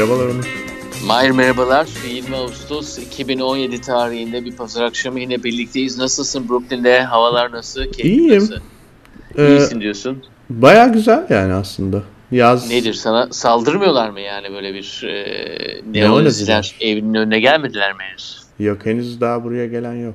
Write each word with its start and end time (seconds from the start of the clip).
Merhabalar 0.00 0.26
Onur. 0.26 0.44
Mahir 1.06 1.30
merhabalar. 1.30 1.88
20 2.10 2.36
Ağustos 2.36 2.98
2017 2.98 3.80
tarihinde 3.80 4.44
bir 4.44 4.56
pazar 4.56 4.84
akşamı 4.84 5.20
yine 5.20 5.44
birlikteyiz. 5.44 5.98
Nasılsın 5.98 6.48
Brooklyn'de? 6.48 7.02
Havalar 7.02 7.52
nasıl? 7.52 7.84
Keyfin 7.84 8.08
İyiyim. 8.08 8.40
Nasıl? 8.40 8.54
Ee, 9.38 9.48
İyisin 9.48 9.80
diyorsun. 9.80 10.24
Baya 10.50 10.86
güzel 10.86 11.26
yani 11.30 11.52
aslında. 11.52 12.02
Yaz 12.30 12.70
Nedir 12.70 12.94
sana 12.94 13.28
saldırmıyorlar 13.30 14.10
mı 14.10 14.20
yani 14.20 14.52
böyle 14.52 14.74
bir 14.74 15.02
e, 15.08 15.82
Ne 15.92 16.00
neonaziler 16.00 16.74
evinin 16.80 17.14
önüne 17.14 17.40
gelmediler 17.40 17.92
mi 17.92 18.02
henüz? 18.02 18.42
yok 18.58 18.86
henüz 18.86 19.20
daha 19.20 19.44
buraya 19.44 19.66
gelen 19.66 19.94
yok. 19.94 20.14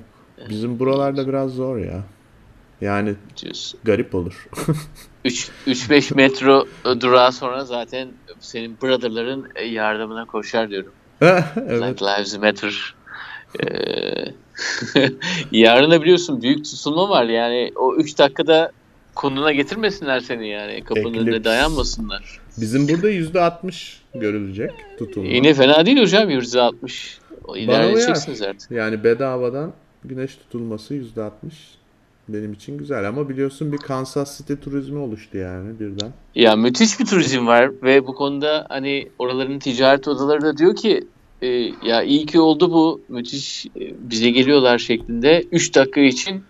Bizim 0.49 0.79
buralarda 0.79 1.27
biraz 1.27 1.51
zor 1.51 1.77
ya. 1.77 2.03
Yani 2.81 3.15
Diyorsun. 3.41 3.79
garip 3.83 4.15
olur. 4.15 4.47
3-5 5.25 6.15
metro 6.15 6.67
durağı 7.01 7.31
sonra 7.31 7.65
zaten 7.65 8.07
senin 8.39 8.77
brotherların 8.81 9.47
yardımına 9.69 10.25
koşar 10.25 10.69
diyorum. 10.69 10.91
evet. 11.21 11.81
Black 11.81 12.01
Lives 12.03 12.37
Matter. 12.37 12.95
Ee, 13.59 14.25
yarın 15.51 15.91
da 15.91 16.01
biliyorsun 16.01 16.41
büyük 16.41 16.65
tutulma 16.65 17.09
var 17.09 17.25
yani 17.25 17.71
o 17.75 17.95
3 17.95 18.17
dakikada 18.17 18.71
konuna 19.15 19.51
getirmesinler 19.51 20.19
seni 20.19 20.49
yani 20.49 20.83
kapının 20.83 21.13
önüne 21.13 21.21
Eclipse. 21.21 21.43
dayanmasınlar. 21.43 22.39
Bizim 22.57 22.87
burada 22.87 23.09
yüzde 23.09 23.41
60 23.41 24.01
görülecek 24.15 24.71
tutulma. 24.99 25.27
Yine 25.27 25.53
fena 25.53 25.85
değil 25.85 26.01
hocam 26.01 26.29
%60. 26.29 27.17
O 27.43 27.47
Bana 27.47 27.57
idare 27.57 27.85
uyar. 27.85 27.95
edeceksiniz 27.97 28.41
artık. 28.41 28.71
Yani 28.71 29.03
bedavadan 29.03 29.73
güneş 30.03 30.35
tutulması 30.35 30.93
yüzde 30.93 31.23
60 31.23 31.53
benim 32.29 32.53
için 32.53 32.77
güzel 32.77 33.07
ama 33.07 33.29
biliyorsun 33.29 33.71
bir 33.71 33.77
Kansas 33.77 34.37
City 34.37 34.53
turizmi 34.53 34.99
oluştu 34.99 35.37
yani 35.37 35.79
birden. 35.79 36.11
Ya 36.35 36.55
müthiş 36.55 36.99
bir 36.99 37.05
turizm 37.05 37.47
var 37.47 37.71
ve 37.83 38.07
bu 38.07 38.15
konuda 38.15 38.65
hani 38.69 39.09
oraların 39.19 39.59
ticaret 39.59 40.07
odaları 40.07 40.41
da 40.41 40.57
diyor 40.57 40.75
ki 40.75 41.07
e, 41.41 41.47
ya 41.83 42.03
iyi 42.03 42.25
ki 42.25 42.39
oldu 42.39 42.71
bu 42.71 43.01
müthiş 43.09 43.65
e, 43.65 43.93
bize 43.99 44.29
geliyorlar 44.29 44.77
şeklinde 44.77 45.43
3 45.51 45.75
dakika 45.75 46.01
için 46.01 46.43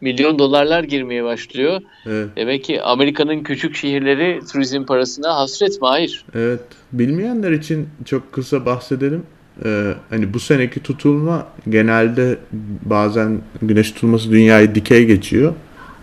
milyon 0.00 0.38
dolarlar 0.38 0.84
girmeye 0.84 1.24
başlıyor. 1.24 1.80
Evet. 2.06 2.28
Demek 2.36 2.64
ki 2.64 2.82
Amerika'nın 2.82 3.42
küçük 3.42 3.76
şehirleri 3.76 4.40
turizm 4.52 4.84
parasına 4.84 5.36
hasret 5.36 5.80
Mahir. 5.82 6.24
Evet. 6.34 6.60
Bilmeyenler 6.92 7.50
için 7.50 7.88
çok 8.04 8.32
kısa 8.32 8.66
bahsedelim. 8.66 9.22
Ee, 9.64 9.94
hani 10.10 10.34
bu 10.34 10.40
seneki 10.40 10.80
tutulma 10.80 11.46
genelde 11.68 12.38
bazen 12.82 13.40
güneş 13.62 13.92
tutulması 13.92 14.30
dünyayı 14.30 14.74
dikey 14.74 15.06
geçiyor. 15.06 15.54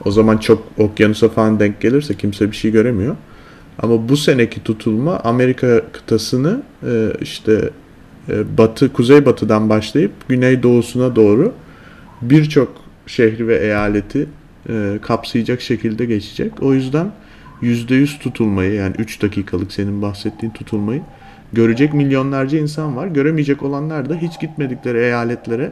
O 0.05 0.11
zaman 0.11 0.37
çok 0.37 0.67
okyanusa 0.77 1.29
falan 1.29 1.59
denk 1.59 1.81
gelirse 1.81 2.13
kimse 2.13 2.51
bir 2.51 2.55
şey 2.55 2.71
göremiyor. 2.71 3.15
Ama 3.79 4.09
bu 4.09 4.17
seneki 4.17 4.63
tutulma 4.63 5.19
Amerika 5.19 5.81
kıtasını 5.91 6.61
e, 6.83 7.11
işte 7.21 7.69
e, 8.29 8.57
batı, 8.57 8.93
kuzeybatıdan 8.93 9.69
başlayıp 9.69 10.11
güneydoğusuna 10.27 11.15
doğru 11.15 11.53
birçok 12.21 12.75
şehri 13.07 13.47
ve 13.47 13.57
eyaleti 13.57 14.27
e, 14.69 14.99
kapsayacak 15.01 15.61
şekilde 15.61 16.05
geçecek. 16.05 16.51
O 16.61 16.73
yüzden 16.73 17.11
%100 17.61 18.19
tutulmayı 18.19 18.73
yani 18.73 18.95
3 18.99 19.21
dakikalık 19.21 19.71
senin 19.71 20.01
bahsettiğin 20.01 20.53
tutulmayı 20.53 21.01
görecek 21.53 21.93
milyonlarca 21.93 22.57
insan 22.57 22.95
var. 22.95 23.07
Göremeyecek 23.07 23.63
olanlar 23.63 24.09
da 24.09 24.15
hiç 24.15 24.39
gitmedikleri 24.39 24.97
eyaletlere 24.97 25.71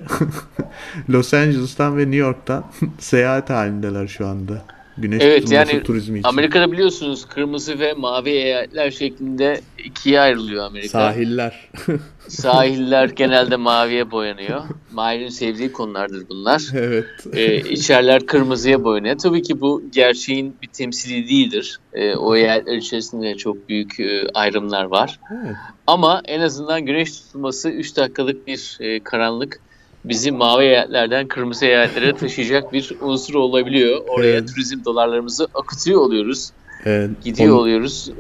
Los 1.10 1.34
Angeles'tan 1.34 1.98
ve 1.98 2.02
New 2.02 2.16
York'tan 2.16 2.64
seyahat 3.00 3.50
halindeler 3.50 4.08
şu 4.08 4.28
anda. 4.28 4.77
Güneş 4.98 5.24
Evet, 5.24 5.52
yani 5.52 5.84
turizmi 5.84 6.20
için. 6.20 6.30
Amerika'da 6.30 6.72
biliyorsunuz 6.72 7.26
kırmızı 7.26 7.80
ve 7.80 7.94
mavi 7.94 8.30
eyaletler 8.30 8.92
şeklinde 8.92 9.62
ikiye 9.86 10.20
ayrılıyor 10.20 10.66
Amerika. 10.66 10.90
Sahiller. 10.90 11.70
Sahiller 12.28 13.10
genelde 13.10 13.56
maviye 13.56 14.12
boyanıyor. 14.12 14.62
Mahir'in 14.92 15.30
sevdiği 15.30 15.72
konulardır 15.72 16.30
bunlar. 16.30 16.62
evet. 16.74 17.06
Ee, 17.34 17.58
içerler 17.58 18.26
kırmızıya 18.26 18.84
boyanıyor. 18.84 19.18
Tabii 19.18 19.42
ki 19.42 19.62
bu 19.62 19.84
gerçeğin 19.92 20.56
bir 20.62 20.68
temsili 20.68 21.30
değildir. 21.30 21.80
Ee, 21.94 22.16
o 22.16 22.36
eyaletler 22.36 22.78
içerisinde 22.78 23.36
çok 23.36 23.70
büyük 23.70 24.00
e, 24.00 24.28
ayrımlar 24.34 24.84
var. 24.84 25.20
evet. 25.44 25.56
Ama 25.88 26.22
en 26.26 26.42
azından 26.42 26.86
güneş 26.86 27.12
tutulması 27.12 27.70
3 27.70 27.98
dakikalık 27.98 28.48
bir 28.48 28.78
e, 28.80 29.00
karanlık 29.04 29.60
bizi 30.06 30.32
mavi 30.32 30.64
eyaletlerden 30.64 31.28
kırmızı 31.28 31.66
eyaletlere 31.66 32.16
taşıyacak 32.18 32.74
bir 32.74 32.92
unsur 33.02 33.34
olabiliyor. 33.34 34.02
Oraya 34.08 34.32
Evet. 34.34 34.48
turizm 34.50 34.86
dolarlarımızı 34.86 35.48
akıtıyor 35.54 36.02
oluyoruz. 36.02 36.50
Evet. 36.86 37.10
Gidiyor 37.24 37.50
Onu- 37.54 37.60
oluyoruz. 37.60 38.12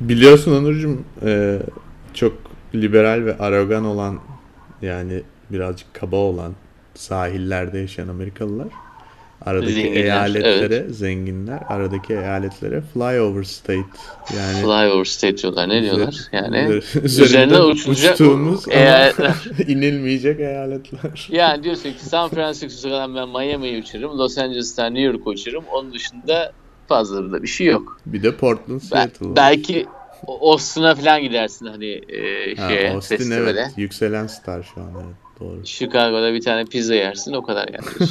Biliyorsun 0.00 0.52
Onurcuğum 0.56 0.98
e, 1.26 1.58
çok 2.14 2.32
liberal 2.74 3.24
ve 3.24 3.38
arogan 3.38 3.84
olan 3.84 4.18
yani 4.82 5.22
birazcık 5.50 5.94
kaba 5.94 6.16
olan 6.16 6.52
sahillerde 6.94 7.78
yaşayan 7.78 8.08
Amerikalılar 8.08 8.68
aradaki 9.46 9.72
Zenginler, 9.72 10.04
eyaletlere 10.04 10.86
zenginler 10.90 11.60
aradaki 11.68 12.12
eyaletlere 12.12 12.80
flyover 12.94 13.42
state 13.42 13.78
yani 14.36 14.62
Flyover 14.62 15.04
state 15.04 15.36
diyorlar. 15.38 15.68
Ne 15.68 15.82
diyorlar? 15.82 16.16
Yani 16.32 16.80
üzerine 17.02 17.60
uçulacak 17.60 18.20
eyaletler. 18.70 19.34
inilmeyecek 19.68 20.40
eyaletler. 20.40 21.00
Yani 21.28 21.62
diyorsun 21.62 21.90
ki 21.92 22.04
San 22.04 22.28
Francisco'dan 22.28 23.14
ben 23.14 23.28
Miami'ye 23.28 23.80
uçarım, 23.80 24.18
Los 24.18 24.38
Angeles'tan 24.38 24.94
New 24.94 25.02
York 25.06 25.26
uçarım. 25.26 25.64
Onun 25.72 25.92
dışında 25.92 26.52
fazla 26.88 27.32
da 27.32 27.42
bir 27.42 27.48
şey 27.48 27.66
yok. 27.66 28.00
Bir 28.06 28.22
de 28.22 28.36
Portland, 28.36 28.80
Seattle. 28.80 29.36
belki 29.36 29.86
Austin'a 30.26 30.94
falan 30.94 31.22
gidersin 31.22 31.66
hani 31.66 31.86
e, 31.90 32.54
Ha, 32.56 32.68
şeye, 32.68 32.90
Austin 32.90 33.16
festivale. 33.16 33.50
evet 33.50 33.70
yükselen 33.76 34.26
star 34.26 34.62
şu 34.74 34.80
an 34.80 34.90
evet 35.04 35.16
doğru. 35.40 35.66
Chicago'da 35.66 36.34
bir 36.34 36.40
tane 36.40 36.64
pizza 36.64 36.94
yersin 36.94 37.32
o 37.32 37.42
kadar 37.42 37.68
yani. 37.68 38.10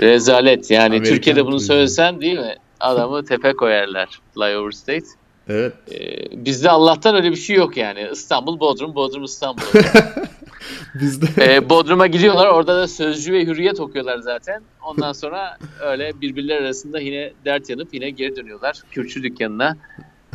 Rezalet 0.00 0.70
yani 0.70 0.86
Amerikan 0.86 1.14
Türkiye'de 1.14 1.44
bunu 1.44 1.50
turizmi. 1.50 1.66
söylesen 1.66 2.20
değil 2.20 2.38
mi? 2.38 2.56
Adamı 2.80 3.24
tepe 3.24 3.52
koyarlar 3.52 4.20
Flyover 4.34 4.70
State. 4.70 5.06
Evet 5.48 5.72
Ee, 5.92 6.44
bizde 6.44 6.70
Allah'tan 6.70 7.14
öyle 7.14 7.30
bir 7.30 7.36
şey 7.36 7.56
yok 7.56 7.76
yani. 7.76 8.08
İstanbul, 8.12 8.60
Bodrum, 8.60 8.94
Bodrum, 8.94 9.24
İstanbul. 9.24 9.62
bizde 10.94 11.54
Ee, 11.54 11.68
Bodrum'a 11.70 12.06
gidiyorlar. 12.06 12.46
Orada 12.46 12.76
da 12.76 12.88
Sözcü 12.88 13.32
ve 13.32 13.46
Hürriyet 13.46 13.80
okuyorlar 13.80 14.18
zaten. 14.18 14.62
Ondan 14.82 15.12
sonra 15.12 15.58
öyle 15.80 16.12
birbirleri 16.20 16.58
arasında 16.58 17.00
yine 17.00 17.32
dert 17.44 17.70
yanıp 17.70 17.94
yine 17.94 18.10
geri 18.10 18.36
dönüyorlar. 18.36 18.82
Kürçü 18.90 19.22
dükkanına, 19.22 19.76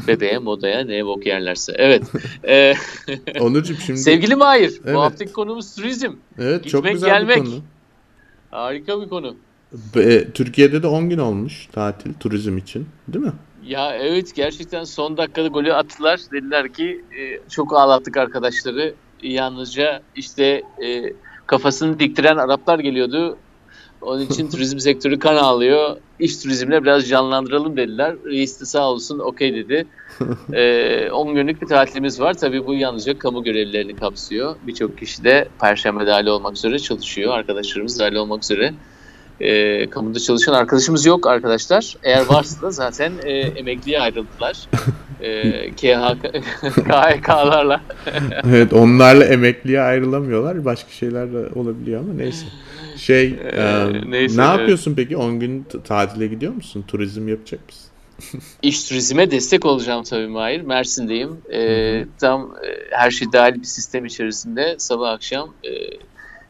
bebeğe, 0.08 0.38
modaya 0.38 0.86
ne 0.86 1.06
bok 1.06 1.26
yerlerse. 1.26 1.74
Evet. 1.78 2.04
Ee, 2.48 2.74
Onurcuğum 3.40 3.76
şimdi 3.86 4.00
sevgili 4.00 4.36
Mahir, 4.36 4.82
Evet. 4.86 4.96
bu 4.96 5.02
haftaki 5.02 5.34
konumuz 5.34 5.76
turizm. 5.76 6.12
evet 6.40 6.68
çok 6.68 6.82
gitmek, 6.84 6.94
güzel 6.94 7.10
gelmek. 7.10 7.38
bir 7.38 7.42
konu. 7.50 7.62
Harika 8.52 9.02
bir 9.02 9.10
konu. 9.10 9.36
Be- 9.96 10.32
Türkiye'de 10.32 10.84
de 10.84 10.88
10 10.88 11.10
gün 11.10 11.18
olmuş 11.18 11.68
tatil 11.72 12.14
turizm 12.14 12.58
için 12.58 12.88
değil 13.08 13.26
mi? 13.26 13.34
Ya 13.66 13.96
evet 13.96 14.36
gerçekten 14.36 14.84
son 14.84 15.18
dakikada 15.18 15.48
golü 15.48 15.74
attılar. 15.74 16.20
Dediler 16.32 16.74
ki 16.74 17.06
e, 17.20 17.50
çok 17.50 17.74
ağlattık 17.74 18.18
arkadaşları. 18.18 18.94
Yalnızca 19.24 20.02
işte 20.16 20.64
e, 20.86 21.14
kafasını 21.48 22.00
diktiren 22.00 22.38
Araplar 22.38 22.80
geliyordu. 22.80 23.38
Onun 24.02 24.22
için 24.22 24.50
turizm 24.50 24.80
sektörü 24.80 25.20
kan 25.20 25.36
ağlıyor. 25.36 25.98
İş 26.20 26.38
turizmle 26.38 26.84
biraz 26.84 27.10
canlandıralım 27.10 27.78
dediler. 27.78 28.16
Reis 28.26 28.62
de 28.62 28.66
sağ 28.66 28.90
olsun 28.90 29.20
okey 29.20 29.56
dedi. 29.56 29.86
E, 30.54 31.12
10 31.12 31.36
günlük 31.36 31.62
bir 31.62 31.68
tatilimiz 31.68 32.20
var. 32.20 32.34
Tabii 32.34 32.68
bu 32.68 32.74
yalnızca 32.74 33.20
kamu 33.20 33.44
görevlilerini 33.44 33.96
kapsıyor. 33.96 34.56
Birçok 34.68 34.98
kişi 34.98 35.24
de 35.24 35.48
Perşembe 35.62 36.08
dahil 36.08 36.26
olmak 36.26 36.56
üzere 36.56 36.80
çalışıyor. 36.80 37.34
Arkadaşlarımız 37.34 38.00
dahil 38.00 38.16
olmak 38.16 38.44
üzere. 38.44 38.74
E, 39.40 39.90
kamuda 39.90 40.20
çalışan 40.20 40.54
arkadaşımız 40.54 41.06
yok 41.06 41.28
arkadaşlar. 41.28 41.98
Eğer 42.04 42.26
varsa 42.26 42.62
da 42.62 42.72
zaten 42.72 43.12
e, 43.24 43.32
emekliye 43.32 44.00
ayrıldılar. 44.00 44.68
E, 45.22 45.52
KHK, 45.72 46.22
KHK'larla. 46.64 47.82
evet 48.44 48.74
onlarla 48.74 49.26
emekliye 49.26 49.82
ayrılamıyorlar. 49.82 50.66
Başka 50.66 50.92
şeyler 50.92 51.34
de 51.34 51.60
olabiliyor 51.60 52.00
ama 52.02 52.14
neyse. 52.14 52.46
Şey 52.98 53.26
Ee, 53.28 53.58
e, 53.58 54.12
neyse, 54.12 54.42
ne 54.42 54.46
evet. 54.46 54.60
yapıyorsun 54.60 54.94
peki? 54.96 55.18
10 55.18 55.40
gün 55.40 55.66
tatile 55.84 56.28
gidiyor 56.28 56.54
musun? 56.54 56.86
Turizm 56.88 57.28
yapacak 57.28 57.60
mısın? 57.68 57.88
İş 58.62 58.84
turizme 58.84 59.32
destek 59.32 59.66
olacağım 59.66 60.04
tabii 60.04 60.28
Mahir. 60.28 60.62
Mersin'deyim. 60.62 61.38
E, 61.54 62.06
tam 62.20 62.42
e, 62.66 62.96
her 62.98 63.12
şey 63.12 63.28
dahil 63.34 63.56
bir 63.56 63.64
sistem 63.66 64.06
içerisinde 64.06 64.76
sabah 64.80 65.12
akşam 65.12 65.54
e, 65.64 65.70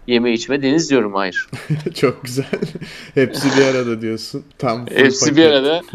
yeme 0.07 0.33
içme 0.33 0.61
deniz 0.61 0.89
diyorum 0.89 1.11
Mahir. 1.11 1.47
çok 1.95 2.23
güzel. 2.23 2.45
Hepsi 3.13 3.57
bir 3.57 3.65
arada 3.65 4.01
diyorsun. 4.01 4.43
Tam 4.57 4.87
Hepsi 4.87 5.19
paket. 5.19 5.37
bir 5.37 5.45
arada. 5.45 5.81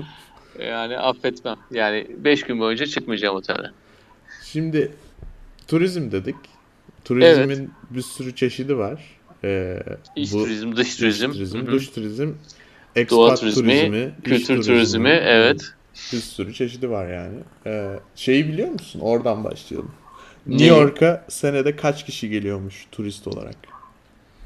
Yani 0.61 0.99
affetmem. 0.99 1.57
Yani 1.71 2.07
5 2.19 2.43
gün 2.43 2.61
boyunca 2.61 2.87
çıkmayacağım 2.87 3.37
otelden. 3.37 3.71
Şimdi 4.45 4.93
turizm 5.69 6.13
dedik. 6.13 6.35
Turizmin 7.05 7.71
bir 7.91 8.03
sürü 8.03 8.35
çeşidi 8.35 8.77
var. 8.79 9.03
Ee, 9.45 9.83
İç 10.17 10.33
bu- 10.33 10.45
turizm, 10.45 10.77
dış 10.77 10.97
turizm. 10.97 11.33
turizm, 11.33 11.59
Hı 11.59 11.63
hı. 11.63 11.73
dış 11.73 11.89
turizm, 11.89 12.29
Doğa 13.11 13.35
turizmi, 13.35 13.65
turizmi, 13.65 14.13
kültür 14.25 14.63
turizmi, 14.63 15.09
evet. 15.09 15.61
Bir 16.13 16.21
sürü 16.21 16.55
çeşidi 16.55 16.91
var 16.91 17.09
yani. 17.09 17.39
Ee, 17.67 17.99
şeyi 18.17 18.49
biliyor 18.49 18.69
musun? 18.69 19.01
Oradan 19.01 19.45
başlayalım. 19.45 19.91
New 20.47 20.65
Neyi? 20.65 20.71
York'a 20.71 21.25
senede 21.29 21.77
kaç 21.77 22.07
kişi 22.07 22.31
geliyormuş 22.31 22.87
turist 22.93 23.29
olarak? 23.29 23.57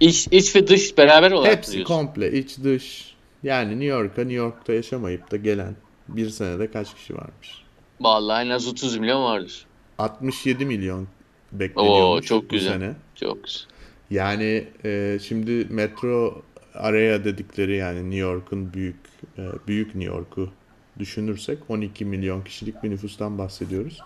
İç, 0.01 0.29
iç 0.31 0.57
ve 0.57 0.67
dış 0.67 0.99
beraber 0.99 1.31
olarak 1.31 1.59
Hepsi 1.59 1.73
diyorsun. 1.73 1.95
komple 1.95 2.33
iç 2.33 2.59
dış. 2.65 3.15
Yani 3.43 3.71
New 3.71 3.85
York'a 3.85 4.23
New 4.23 4.35
York'ta 4.37 4.73
yaşamayıp 4.73 5.31
da 5.31 5.37
gelen 5.37 5.77
bir 6.09 6.31
senede 6.31 6.71
kaç 6.71 6.95
kişi 6.95 7.15
varmış? 7.15 7.63
Vallahi 8.01 8.47
en 8.47 8.51
az 8.51 8.67
30 8.69 8.97
milyon 8.99 9.25
vardır. 9.25 9.67
67 9.99 10.67
milyon 10.67 11.09
bekleniyormuş 11.53 12.17
Oo 12.17 12.21
çok 12.21 12.51
güzel. 12.51 12.73
sene. 12.73 12.95
Çok 13.15 13.45
güzel. 13.45 13.63
Yani 14.11 14.65
e, 14.85 15.19
şimdi 15.23 15.67
metro 15.71 16.43
area 16.75 17.25
dedikleri 17.25 17.77
yani 17.77 17.99
New 17.99 18.17
York'un 18.17 18.73
büyük 18.73 18.97
e, 19.39 19.43
büyük 19.69 19.95
New 19.95 20.15
York'u 20.15 20.51
düşünürsek 20.99 21.59
12 21.69 22.05
milyon 22.05 22.43
kişilik 22.43 22.83
bir 22.83 22.91
nüfustan 22.91 23.39
bahsediyoruz. 23.39 24.01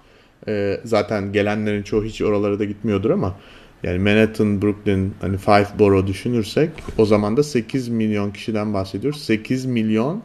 E, 0.49 0.81
zaten 0.85 1.33
gelenlerin 1.33 1.83
çoğu 1.83 2.05
hiç 2.05 2.23
oralara 2.23 2.59
da 2.59 2.65
gitmiyordur 2.65 3.11
ama 3.11 3.37
yani 3.83 3.99
Manhattan, 3.99 4.63
Brooklyn, 4.63 5.15
hani 5.21 5.37
Five 5.39 5.79
Borough 5.79 6.07
düşünürsek 6.07 6.71
o 6.99 7.05
zaman 7.07 7.37
da 7.37 7.43
8 7.43 7.89
milyon 7.89 8.31
kişiden 8.31 8.75
bahsediyoruz. 8.75 9.25
8 9.25 9.65
milyon 9.65 10.23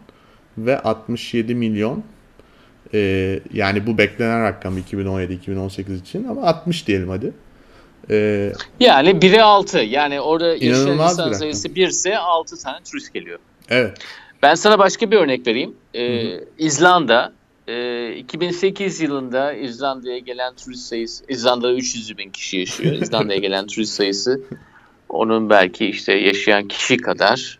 ve 0.57 0.79
67 0.79 1.55
milyon 1.55 2.03
e, 2.93 3.39
yani 3.53 3.87
bu 3.87 3.97
beklenen 3.97 4.43
rakam 4.43 4.77
2017-2018 4.77 5.99
için 6.01 6.23
ama 6.23 6.41
60 6.41 6.87
diyelim 6.87 7.09
hadi. 7.09 7.33
E, 8.09 8.51
Yani 8.79 9.09
1'e 9.09 9.41
6. 9.41 9.79
Yani 9.79 10.21
orada 10.21 10.55
İnanılmaz 10.55 11.11
insan 11.11 11.33
sayısı 11.33 11.75
1 11.75 11.87
ise 11.87 12.17
6 12.17 12.57
tane 12.63 12.77
turist 12.91 13.13
geliyor. 13.13 13.39
evet. 13.69 13.97
Ben 14.43 14.55
sana 14.55 14.79
başka 14.79 15.11
bir 15.11 15.17
örnek 15.17 15.47
vereyim. 15.47 15.75
Ee, 15.95 16.39
İzlanda 16.57 17.33
e, 17.67 18.11
2008 18.15 19.01
yılında 19.01 19.53
İzlanda'ya 19.53 20.17
gelen 20.17 20.53
turist 20.55 20.81
sayısı 20.87 21.23
İzlanda'da 21.29 21.73
300 21.73 22.17
bin 22.17 22.29
kişi 22.29 22.57
yaşıyor. 22.57 22.93
İzlanda'ya 23.01 23.39
gelen 23.39 23.67
turist 23.67 23.93
sayısı 23.93 24.41
onun 25.09 25.49
belki 25.49 25.85
işte 25.85 26.13
yaşayan 26.13 26.67
kişi 26.67 26.97
kadar. 26.97 27.59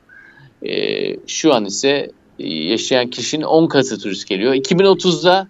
Ee, 0.65 1.15
şu 1.27 1.53
an 1.53 1.65
ise 1.65 2.11
e, 2.39 2.53
yaşayan 2.53 3.09
kişinin 3.09 3.43
10 3.43 3.67
katı 3.67 3.99
turist 3.99 4.27
geliyor. 4.27 4.53
2030'da 4.53 5.47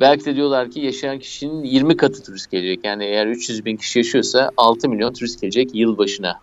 belki 0.00 0.24
de 0.24 0.36
diyorlar 0.36 0.70
ki 0.70 0.80
yaşayan 0.80 1.18
kişinin 1.18 1.64
20 1.64 1.96
katı 1.96 2.22
turist 2.22 2.50
gelecek. 2.50 2.84
Yani 2.84 3.04
eğer 3.04 3.26
300 3.26 3.64
bin 3.64 3.76
kişi 3.76 3.98
yaşıyorsa 3.98 4.50
6 4.56 4.88
milyon 4.88 5.12
turist 5.12 5.40
gelecek 5.40 5.74
yıl 5.74 5.98
başına. 5.98 6.40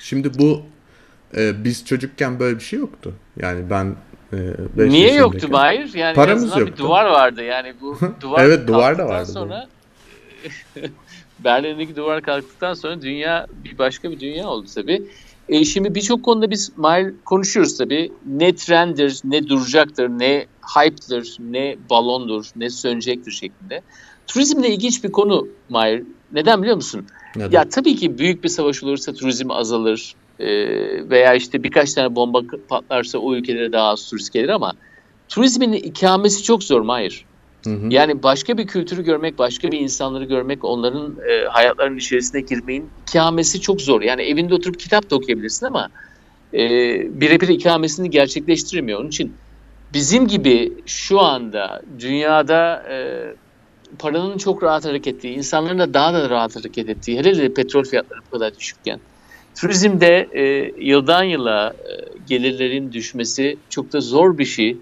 Şimdi 0.00 0.38
bu 0.38 0.62
e, 1.36 1.64
biz 1.64 1.84
çocukken 1.86 2.38
böyle 2.38 2.56
bir 2.58 2.62
şey 2.64 2.78
yoktu. 2.78 3.12
Yani 3.36 3.70
ben 3.70 3.96
e, 4.32 4.36
Niye 4.76 5.14
yoktu 5.14 5.48
Mahir? 5.50 5.94
Yani 5.94 6.14
Paramız 6.14 6.44
azından 6.44 6.60
bir 6.60 6.70
yoktu. 6.70 6.82
duvar 6.84 7.04
vardı. 7.04 7.42
Yani 7.42 7.74
bu 7.80 7.98
duvar 8.20 8.44
Evet, 8.44 8.68
duvar 8.68 8.98
da 8.98 9.08
vardı, 9.08 9.32
Sonra 9.32 9.68
Berlin'deki 11.38 11.96
duvar 11.96 12.22
kalktıktan 12.22 12.74
sonra 12.74 13.02
dünya 13.02 13.46
bir 13.64 13.78
başka 13.78 14.10
bir 14.10 14.20
dünya 14.20 14.48
oldu 14.48 14.66
tabii. 14.74 15.02
E, 15.48 15.64
şimdi 15.64 15.94
birçok 15.94 16.24
konuda 16.24 16.50
biz 16.50 16.72
Mahir 16.76 17.14
konuşuyoruz 17.24 17.78
tabii. 17.78 18.12
Ne 18.26 18.54
trenddir, 18.54 19.20
ne 19.24 19.48
duracaktır, 19.48 20.08
ne 20.08 20.46
hype'dır, 20.76 21.36
ne 21.40 21.76
balondur, 21.90 22.46
ne 22.56 22.70
sönecektir 22.70 23.32
şeklinde. 23.32 23.82
Turizmle 24.26 24.68
ilginç 24.68 25.04
bir 25.04 25.12
konu 25.12 25.48
Mahir. 25.68 26.02
Neden 26.32 26.62
biliyor 26.62 26.76
musun? 26.76 27.06
Neden? 27.36 27.50
Ya 27.50 27.68
tabii 27.68 27.96
ki 27.96 28.18
büyük 28.18 28.44
bir 28.44 28.48
savaş 28.48 28.82
olursa 28.82 29.12
turizm 29.12 29.50
azalır 29.50 30.14
Ee, 30.38 31.10
veya 31.10 31.34
işte 31.34 31.62
birkaç 31.62 31.94
tane 31.94 32.16
bomba 32.16 32.40
patlarsa 32.68 33.18
o 33.18 33.34
ülkelere 33.34 33.72
daha 33.72 33.88
az 33.88 34.10
turist 34.10 34.32
gelir 34.32 34.48
ama 34.48 34.72
turizmin 35.28 35.72
ikamesi 35.72 36.42
çok 36.42 36.64
zor 36.64 36.80
Mahir. 36.80 37.24
Hı 37.64 37.70
hı. 37.70 37.86
Yani 37.90 38.22
başka 38.22 38.58
bir 38.58 38.66
kültürü 38.66 39.04
görmek, 39.04 39.38
başka 39.38 39.72
bir 39.72 39.80
insanları 39.80 40.24
görmek, 40.24 40.64
onların 40.64 41.16
e, 41.28 41.44
hayatlarının 41.48 41.96
içerisine 41.96 42.40
girmeyin 42.40 42.90
ikamesi 43.08 43.60
çok 43.60 43.80
zor. 43.80 44.02
Yani 44.02 44.22
evinde 44.22 44.54
oturup 44.54 44.80
kitap 44.80 45.10
da 45.10 45.16
okuyabilirsin 45.16 45.66
ama 45.66 45.88
e, 46.54 46.60
birebir 47.20 47.48
ikamesini 47.48 48.10
gerçekleştiremiyor. 48.10 49.00
Onun 49.00 49.08
için 49.08 49.32
bizim 49.94 50.28
gibi 50.28 50.72
şu 50.86 51.20
anda 51.20 51.82
dünyada 51.98 52.82
e, 52.90 52.96
paranın 53.98 54.38
çok 54.38 54.62
rahat 54.62 54.84
hareket 54.84 55.14
ettiği, 55.14 55.34
insanların 55.34 55.78
da 55.78 55.94
daha 55.94 56.14
da 56.14 56.30
rahat 56.30 56.56
hareket 56.56 56.88
ettiği, 56.88 57.18
hele 57.18 57.30
hele 57.30 57.54
petrol 57.54 57.84
fiyatları 57.84 58.20
bu 58.26 58.30
kadar 58.30 58.58
düşükken, 58.58 59.00
turizmde 59.60 60.28
e, 60.32 60.72
yıldan 60.78 61.22
yıla 61.22 61.72
e, 61.72 61.92
gelirlerin 62.28 62.92
düşmesi 62.92 63.56
çok 63.70 63.92
da 63.92 64.00
zor 64.00 64.38
bir 64.38 64.44
şey. 64.44 64.76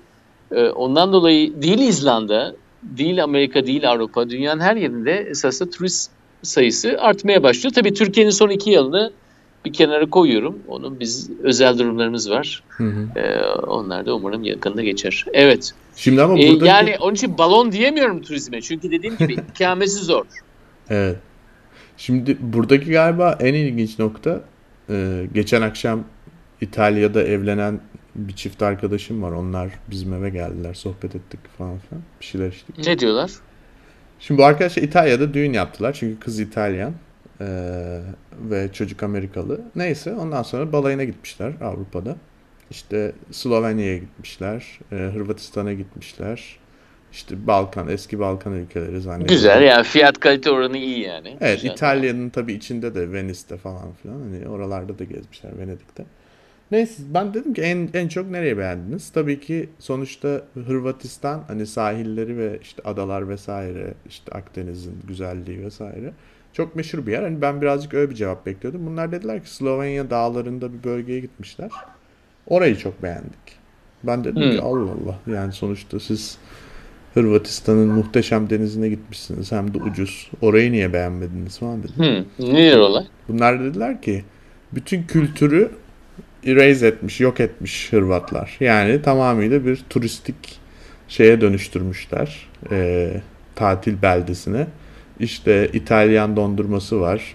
E, 0.52 0.69
ondan 0.69 1.12
dolayı 1.12 1.62
değil 1.62 1.78
İzlanda, 1.78 2.55
değil 2.82 3.25
Amerika, 3.25 3.67
değil 3.67 3.90
Avrupa, 3.90 4.31
dünyanın 4.31 4.61
her 4.61 4.76
yerinde 4.76 5.12
esasında 5.12 5.70
turist 5.70 6.11
sayısı 6.43 6.96
artmaya 7.00 7.43
başlıyor. 7.43 7.75
Tabii 7.75 7.94
Türkiye'nin 7.94 8.31
son 8.31 8.49
iki 8.49 8.70
yılını 8.70 9.12
bir 9.64 9.73
kenara 9.73 10.11
koyuyorum. 10.11 10.58
Onun 10.69 11.00
biz 11.00 11.31
özel 11.43 11.79
durumlarımız 11.79 12.31
var. 12.31 12.62
Hı 12.69 12.84
hı. 12.84 13.19
E, 13.20 13.44
onlar 13.67 14.06
da 14.06 14.14
umarım 14.14 14.44
yakında 14.44 14.82
geçer. 14.82 15.25
Evet. 15.32 15.73
Şimdi 15.96 16.23
ama 16.23 16.38
E, 16.38 16.49
buradaki... 16.49 16.69
yani 16.69 16.96
onun 17.00 17.14
için 17.14 17.38
balon 17.38 17.73
diyemiyorum 17.73 18.23
turizme. 18.23 18.61
Çünkü 18.61 18.90
dediğim 18.90 19.17
gibi 19.17 19.32
ikamesi 19.55 20.05
zor. 20.05 20.25
Evet. 20.90 21.17
Şimdi 21.96 22.37
buradaki 22.40 22.90
galiba 22.90 23.38
en 23.40 23.55
ilginç 23.55 23.99
nokta 23.99 24.40
e, 24.90 25.26
geçen 25.35 25.62
akşam 25.62 26.05
İtalya'da 26.61 27.23
evlenen 27.23 27.81
bir 28.14 28.32
çift 28.32 28.62
arkadaşım 28.62 29.23
var. 29.23 29.32
Onlar 29.32 29.70
bizim 29.91 30.14
eve 30.14 30.31
geldiler. 30.31 30.75
Sohbet 30.75 31.14
ettik 31.14 31.41
falan 31.59 31.78
filan. 31.78 32.02
Bir 32.21 32.25
şeyler 32.26 32.49
içtik. 32.49 32.87
Ne 32.87 32.99
diyorlar? 32.99 33.31
Şimdi 34.21 34.38
bu 34.38 34.45
arkadaşlar 34.45 34.83
İtalya'da 34.83 35.35
düğün 35.35 35.52
yaptılar. 35.52 35.92
Çünkü 35.92 36.21
kız 36.21 36.40
İtalyan 36.40 36.92
e, 37.40 37.47
ve 38.50 38.73
çocuk 38.73 39.02
Amerikalı. 39.02 39.61
Neyse 39.76 40.14
ondan 40.14 40.42
sonra 40.42 40.73
balayına 40.73 41.04
gitmişler 41.04 41.52
Avrupa'da. 41.61 42.16
İşte 42.71 43.12
Slovenya'ya 43.31 43.99
gitmişler. 43.99 44.78
e, 44.92 44.97
Hırvatistan'a 44.97 45.73
gitmişler. 45.73 46.59
İşte 47.12 47.47
Balkan, 47.47 47.88
eski 47.88 48.19
Balkan 48.19 48.52
ülkeleri 48.52 49.00
zannediyorum. 49.00 49.37
Güzel 49.37 49.62
yani 49.62 49.85
fiyat 49.85 50.21
kalite 50.21 50.50
oranı 50.50 50.78
iyi 50.78 51.00
yani. 51.00 51.37
Evet. 51.40 51.64
İtalya'nın 51.64 52.31
tabii 52.31 52.52
içinde 52.52 52.95
de 52.95 53.12
Venice'te 53.12 53.57
falan 53.57 53.92
filan 54.02 54.21
hani 54.21 54.49
oralarda 54.49 54.99
da 54.99 55.04
gezmişler 55.04 55.59
Venedik'te. 55.59 56.04
Neyse 56.73 57.02
ben 57.14 57.35
dedim 57.35 57.55
ki 57.55 57.62
en 57.62 57.88
en 57.95 58.09
çok 58.09 58.31
nereye 58.31 58.59
beğendiniz? 58.59 59.11
Tabii 59.11 59.41
ki 59.41 59.69
sonuçta 59.79 60.43
Hırvatistan 60.67 61.45
hani 61.49 61.67
sahilleri 61.67 62.38
ve 62.38 62.59
işte 62.62 62.83
adalar 62.85 63.29
vesaire 63.29 63.95
işte 64.09 64.33
Akdeniz'in 64.33 64.95
güzelliği 65.09 65.64
vesaire 65.64 66.12
çok 66.52 66.76
meşhur 66.76 67.07
bir 67.07 67.12
yer. 67.12 67.23
Hani 67.23 67.43
ben 67.43 67.61
birazcık 67.62 67.95
öyle 67.95 68.11
bir 68.11 68.14
cevap 68.14 68.47
bekliyordum. 68.47 68.87
Bunlar 68.87 69.12
dediler 69.12 69.43
ki 69.43 69.55
Slovenya 69.55 70.11
dağlarında 70.11 70.73
bir 70.73 70.85
bölgeye 70.85 71.21
gitmişler. 71.21 71.71
Orayı 72.47 72.76
çok 72.76 73.02
beğendik. 73.02 73.62
Ben 74.05 74.25
dedim 74.25 74.50
ki 74.50 74.59
Hmm. 74.59 74.67
Allah 74.67 74.91
Allah 74.91 75.19
yani 75.37 75.52
sonuçta 75.52 76.00
siz 76.00 76.38
Hırvatistan'ın 77.14 77.88
muhteşem 77.88 78.50
denizine 78.50 78.88
gitmişsiniz 78.88 79.52
hem 79.52 79.75
de 79.75 79.79
ucuz. 79.79 80.31
Orayı 80.41 80.73
niye 80.73 80.93
beğenmediniz 80.93 81.59
falan 81.59 81.83
dedim. 81.83 81.95
Hı, 81.99 82.25
nedir 82.55 82.79
olay? 82.79 83.05
Bunlar 83.29 83.61
dediler 83.61 84.02
ki 84.02 84.25
bütün 84.73 85.02
kültürü 85.02 85.71
erase 86.46 86.87
etmiş, 86.87 87.20
yok 87.20 87.40
etmiş 87.40 87.92
Hırvatlar. 87.92 88.56
Yani 88.61 89.02
tamamıyla 89.02 89.66
bir 89.66 89.84
turistik 89.90 90.61
şeye 91.08 91.40
dönüştürmüşler. 91.40 92.49
Ee, 92.70 93.11
tatil 93.54 94.02
beldesine. 94.02 94.66
İşte 95.20 95.68
İtalyan 95.72 96.37
dondurması 96.37 97.00
var. 97.00 97.34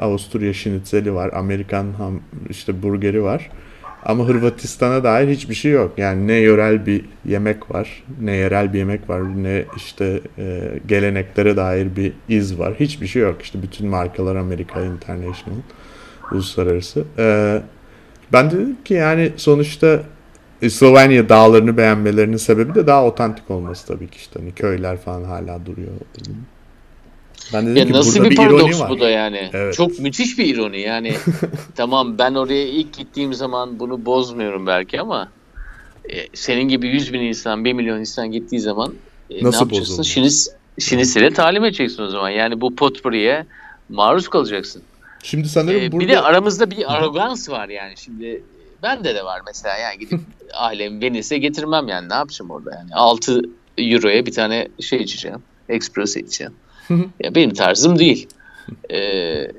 Avusturya 0.00 0.52
şnitzeli 0.52 1.14
var. 1.14 1.30
Amerikan 1.32 1.92
ham, 1.92 2.20
işte 2.50 2.82
burgeri 2.82 3.22
var. 3.22 3.50
Ama 4.04 4.28
Hırvatistan'a 4.28 5.04
dair 5.04 5.28
hiçbir 5.28 5.54
şey 5.54 5.72
yok. 5.72 5.92
Yani 5.96 6.26
ne 6.26 6.34
yörel 6.34 6.86
bir 6.86 7.04
yemek 7.24 7.70
var, 7.70 8.04
ne 8.20 8.32
yerel 8.32 8.72
bir 8.72 8.78
yemek 8.78 9.08
var, 9.08 9.42
ne 9.42 9.64
işte 9.76 10.20
e, 10.38 10.70
geleneklere 10.86 11.56
dair 11.56 11.96
bir 11.96 12.12
iz 12.28 12.58
var. 12.58 12.74
Hiçbir 12.80 13.06
şey 13.06 13.22
yok. 13.22 13.42
İşte 13.42 13.62
bütün 13.62 13.88
markalar 13.88 14.36
Amerika 14.36 14.80
International, 14.80 15.58
uluslararası. 16.32 17.04
Ee, 17.18 17.62
ben 18.32 18.50
de 18.50 18.54
dedim 18.54 18.76
ki 18.84 18.94
yani 18.94 19.32
sonuçta 19.36 20.02
e, 20.62 20.70
Slovenya 20.70 21.28
dağlarını 21.28 21.76
beğenmelerinin 21.76 22.36
sebebi 22.36 22.74
de 22.74 22.86
daha 22.86 23.04
otantik 23.06 23.50
olması 23.50 23.86
tabii 23.86 24.08
ki 24.08 24.16
işte. 24.16 24.40
Hani 24.40 24.52
köyler 24.52 24.96
falan 24.98 25.24
hala 25.24 25.66
duruyor. 25.66 25.88
Ben 27.52 27.66
de 27.66 27.70
dedim 27.70 27.76
Ya 27.76 27.86
ki 27.86 27.92
nasıl 27.92 28.18
burada 28.18 28.24
bir 28.30 28.30
bir 28.30 28.36
paradoks 28.36 28.80
var. 28.80 28.90
bu 28.90 29.00
da 29.00 29.10
yani. 29.10 29.50
Evet. 29.52 29.74
Çok 29.74 29.98
müthiş 29.98 30.38
bir 30.38 30.54
ironi 30.54 30.80
yani. 30.80 31.12
tamam 31.76 32.18
ben 32.18 32.34
oraya 32.34 32.64
ilk 32.68 32.92
gittiğim 32.94 33.34
zaman 33.34 33.78
bunu 33.78 34.04
bozmuyorum 34.06 34.66
belki 34.66 35.00
ama 35.00 35.28
e, 36.10 36.16
senin 36.34 36.68
gibi 36.68 36.88
100 36.88 37.12
bin 37.12 37.20
insan, 37.20 37.64
1 37.64 37.72
milyon 37.72 38.00
insan 38.00 38.30
gittiği 38.32 38.60
zaman 38.60 38.94
e, 39.30 39.36
ne 39.44 39.48
Nasıl 39.48 39.60
yapacaksın? 39.60 39.92
bozuldu? 39.92 40.06
Şinis, 40.06 40.48
şinisile 40.78 41.30
talim 41.32 41.64
edeceksin 41.64 42.02
o 42.02 42.08
zaman. 42.08 42.30
Yani 42.30 42.60
bu 42.60 42.76
potpourri'ye 42.76 43.46
maruz 43.88 44.28
kalacaksın. 44.28 44.82
Şimdi 45.24 45.48
sanırım 45.48 45.80
Ee, 45.80 45.92
burada 45.92 46.04
Bir 46.04 46.12
de 46.12 46.20
aramızda 46.20 46.70
bir 46.70 46.94
arogans 46.94 47.48
var 47.48 47.68
yani. 47.68 47.92
Şimdi 47.96 48.42
Bende 48.82 49.14
de 49.14 49.24
var 49.24 49.42
mesela 49.46 49.76
yani 49.76 49.98
gidip 49.98 50.20
ailemi 50.54 51.00
Venice'e 51.00 51.38
getirmem 51.38 51.88
yani 51.88 52.08
ne 52.08 52.14
yapacağım 52.14 52.50
orada 52.50 52.74
yani 52.74 52.94
6 52.94 53.42
euroya 53.78 54.26
bir 54.26 54.32
tane 54.32 54.68
şey 54.80 54.98
içeceğim. 54.98 55.42
Espresso 55.68 56.20
içeceğim. 56.20 56.54
ya 57.20 57.34
benim 57.34 57.54
tarzım 57.54 57.98
değil. 57.98 58.28
Ee, 58.90 59.50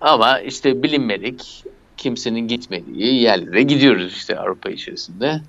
ama 0.00 0.40
işte 0.40 0.82
bilinmedik 0.82 1.64
kimsenin 1.96 2.48
gitmediği 2.48 3.22
yerlere 3.22 3.62
gidiyoruz 3.62 4.12
işte 4.12 4.38
Avrupa 4.38 4.70
içerisinde. 4.70 5.40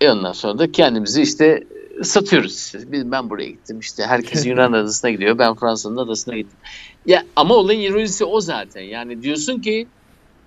E 0.00 0.10
ondan 0.10 0.32
sonra 0.32 0.58
da 0.58 0.72
kendimizi 0.72 1.22
işte 1.22 1.64
satıyoruz 2.02 2.72
ben 2.92 3.30
buraya 3.30 3.48
gittim 3.48 3.80
işte 3.80 4.02
herkes 4.06 4.46
Yunan 4.46 4.72
adasına 4.72 5.10
gidiyor 5.10 5.38
ben 5.38 5.54
Fransa'nın 5.54 5.96
adasına 5.96 6.36
gittim. 6.36 6.58
Ya 7.06 7.24
ama 7.36 7.54
olayın 7.54 7.80
ironisi 7.80 8.24
o 8.24 8.40
zaten. 8.40 8.82
Yani 8.82 9.22
diyorsun 9.22 9.60
ki 9.60 9.86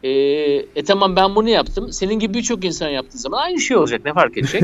e, 0.04 0.10
e 0.76 0.84
tamam 0.88 1.16
ben 1.16 1.36
bunu 1.36 1.50
yaptım. 1.50 1.92
Senin 1.92 2.20
gibi 2.20 2.34
birçok 2.34 2.66
insan 2.66 2.90
yaptığı 2.90 3.18
zaman 3.18 3.38
aynı 3.38 3.60
şey 3.60 3.78
olacak. 3.78 4.02
Ne 4.06 4.14
fark 4.14 4.38
edecek? 4.38 4.64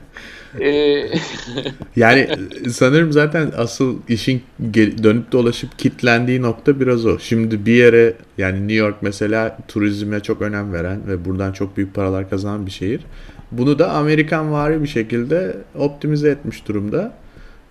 e, 0.60 0.70
yani 1.96 2.28
sanırım 2.70 3.12
zaten 3.12 3.52
asıl 3.56 3.98
işin 4.08 4.42
dönüp 5.02 5.32
dolaşıp 5.32 5.78
kitlendiği 5.78 6.42
nokta 6.42 6.80
biraz 6.80 7.06
o. 7.06 7.18
Şimdi 7.18 7.66
bir 7.66 7.74
yere 7.74 8.14
yani 8.38 8.58
New 8.58 8.74
York 8.74 8.96
mesela 9.00 9.58
turizme 9.68 10.20
çok 10.20 10.42
önem 10.42 10.72
veren 10.72 11.08
ve 11.08 11.24
buradan 11.24 11.52
çok 11.52 11.76
büyük 11.76 11.94
paralar 11.94 12.30
kazanan 12.30 12.66
bir 12.66 12.70
şehir. 12.70 13.00
Bunu 13.52 13.78
da 13.78 13.90
Amerikan 13.90 14.52
vari 14.52 14.82
bir 14.82 14.88
şekilde 14.88 15.56
optimize 15.74 16.30
etmiş 16.30 16.68
durumda. 16.68 17.12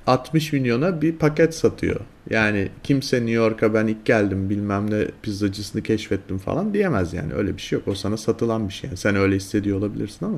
60 0.08 0.54
milyona 0.54 1.02
bir 1.02 1.14
paket 1.14 1.56
satıyor. 1.56 2.00
Yani 2.30 2.70
kimse 2.84 3.18
New 3.18 3.32
York'a 3.32 3.74
ben 3.74 3.88
ilk 3.88 4.06
geldim 4.06 4.50
bilmem 4.50 4.92
ne 4.92 5.06
pizzacısını 5.22 5.82
keşfettim 5.82 6.38
falan 6.38 6.74
diyemez 6.74 7.14
yani. 7.14 7.34
Öyle 7.34 7.58
bir 7.58 7.62
şey 7.62 7.80
yok. 7.80 7.88
O 7.88 7.96
sana 7.96 8.18
satılan 8.18 8.68
bir 8.68 8.74
şey. 8.74 8.88
Yani 8.88 8.98
sen 8.98 9.16
öyle 9.16 9.36
hissediyor 9.36 9.78
olabilirsin 9.78 10.26
ama. 10.26 10.38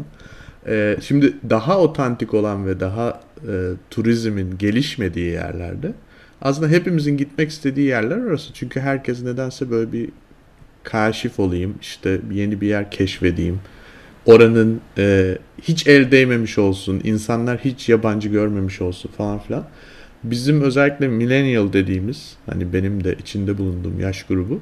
Ee, 0.67 0.97
şimdi 1.01 1.33
daha 1.49 1.79
otantik 1.79 2.33
olan 2.33 2.65
ve 2.65 2.79
daha 2.79 3.21
e, 3.47 3.53
turizmin 3.89 4.57
gelişmediği 4.57 5.31
yerlerde 5.31 5.93
aslında 6.41 6.67
hepimizin 6.67 7.17
gitmek 7.17 7.49
istediği 7.49 7.87
yerler 7.87 8.17
orası. 8.17 8.53
Çünkü 8.53 8.79
herkes 8.79 9.23
nedense 9.23 9.71
böyle 9.71 9.91
bir 9.91 10.09
kaşif 10.83 11.39
olayım, 11.39 11.75
işte 11.81 12.21
yeni 12.31 12.61
bir 12.61 12.67
yer 12.67 12.91
keşfedeyim 12.91 13.59
oranın 14.25 14.81
e, 14.97 15.37
hiç 15.61 15.87
el 15.87 16.11
değmemiş 16.11 16.57
olsun, 16.57 17.01
insanlar 17.03 17.57
hiç 17.57 17.89
yabancı 17.89 18.29
görmemiş 18.29 18.81
olsun 18.81 19.11
falan 19.17 19.39
filan. 19.39 19.65
Bizim 20.23 20.61
özellikle 20.61 21.07
millennial 21.07 21.73
dediğimiz 21.73 22.35
hani 22.45 22.73
benim 22.73 23.03
de 23.03 23.15
içinde 23.19 23.57
bulunduğum 23.57 23.99
yaş 23.99 24.23
grubu 24.23 24.61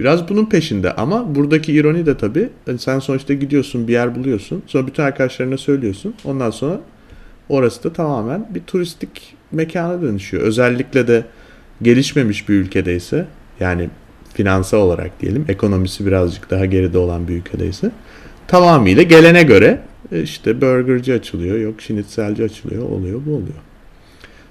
biraz 0.00 0.28
bunun 0.28 0.46
peşinde 0.46 0.92
ama 0.92 1.34
buradaki 1.34 1.72
ironi 1.72 2.06
de 2.06 2.16
tabii 2.16 2.48
hani 2.66 2.78
sen 2.78 2.98
sonuçta 2.98 3.34
gidiyorsun 3.34 3.88
bir 3.88 3.92
yer 3.92 4.14
buluyorsun 4.14 4.62
sonra 4.66 4.86
bütün 4.86 5.02
arkadaşlarına 5.02 5.56
söylüyorsun 5.56 6.14
ondan 6.24 6.50
sonra 6.50 6.80
orası 7.48 7.84
da 7.84 7.92
tamamen 7.92 8.46
bir 8.54 8.60
turistik 8.60 9.34
mekana 9.52 10.02
dönüşüyor. 10.02 10.42
Özellikle 10.42 11.08
de 11.08 11.24
gelişmemiş 11.82 12.48
bir 12.48 12.54
ülkedeyse 12.54 13.26
yani 13.60 13.90
finansal 14.34 14.78
olarak 14.78 15.20
diyelim 15.20 15.44
ekonomisi 15.48 16.06
birazcık 16.06 16.50
daha 16.50 16.66
geride 16.66 16.98
olan 16.98 17.28
bir 17.28 17.36
ülkedeyse 17.36 17.90
tamamıyla 18.48 19.02
gelene 19.02 19.42
göre 19.42 19.80
e, 20.12 20.22
işte 20.22 20.60
burgerci 20.60 21.14
açılıyor, 21.14 21.58
yok 21.58 21.82
şinitselci 21.82 22.44
açılıyor, 22.44 22.82
oluyor 22.82 23.20
bu 23.26 23.30
oluyor. 23.30 23.58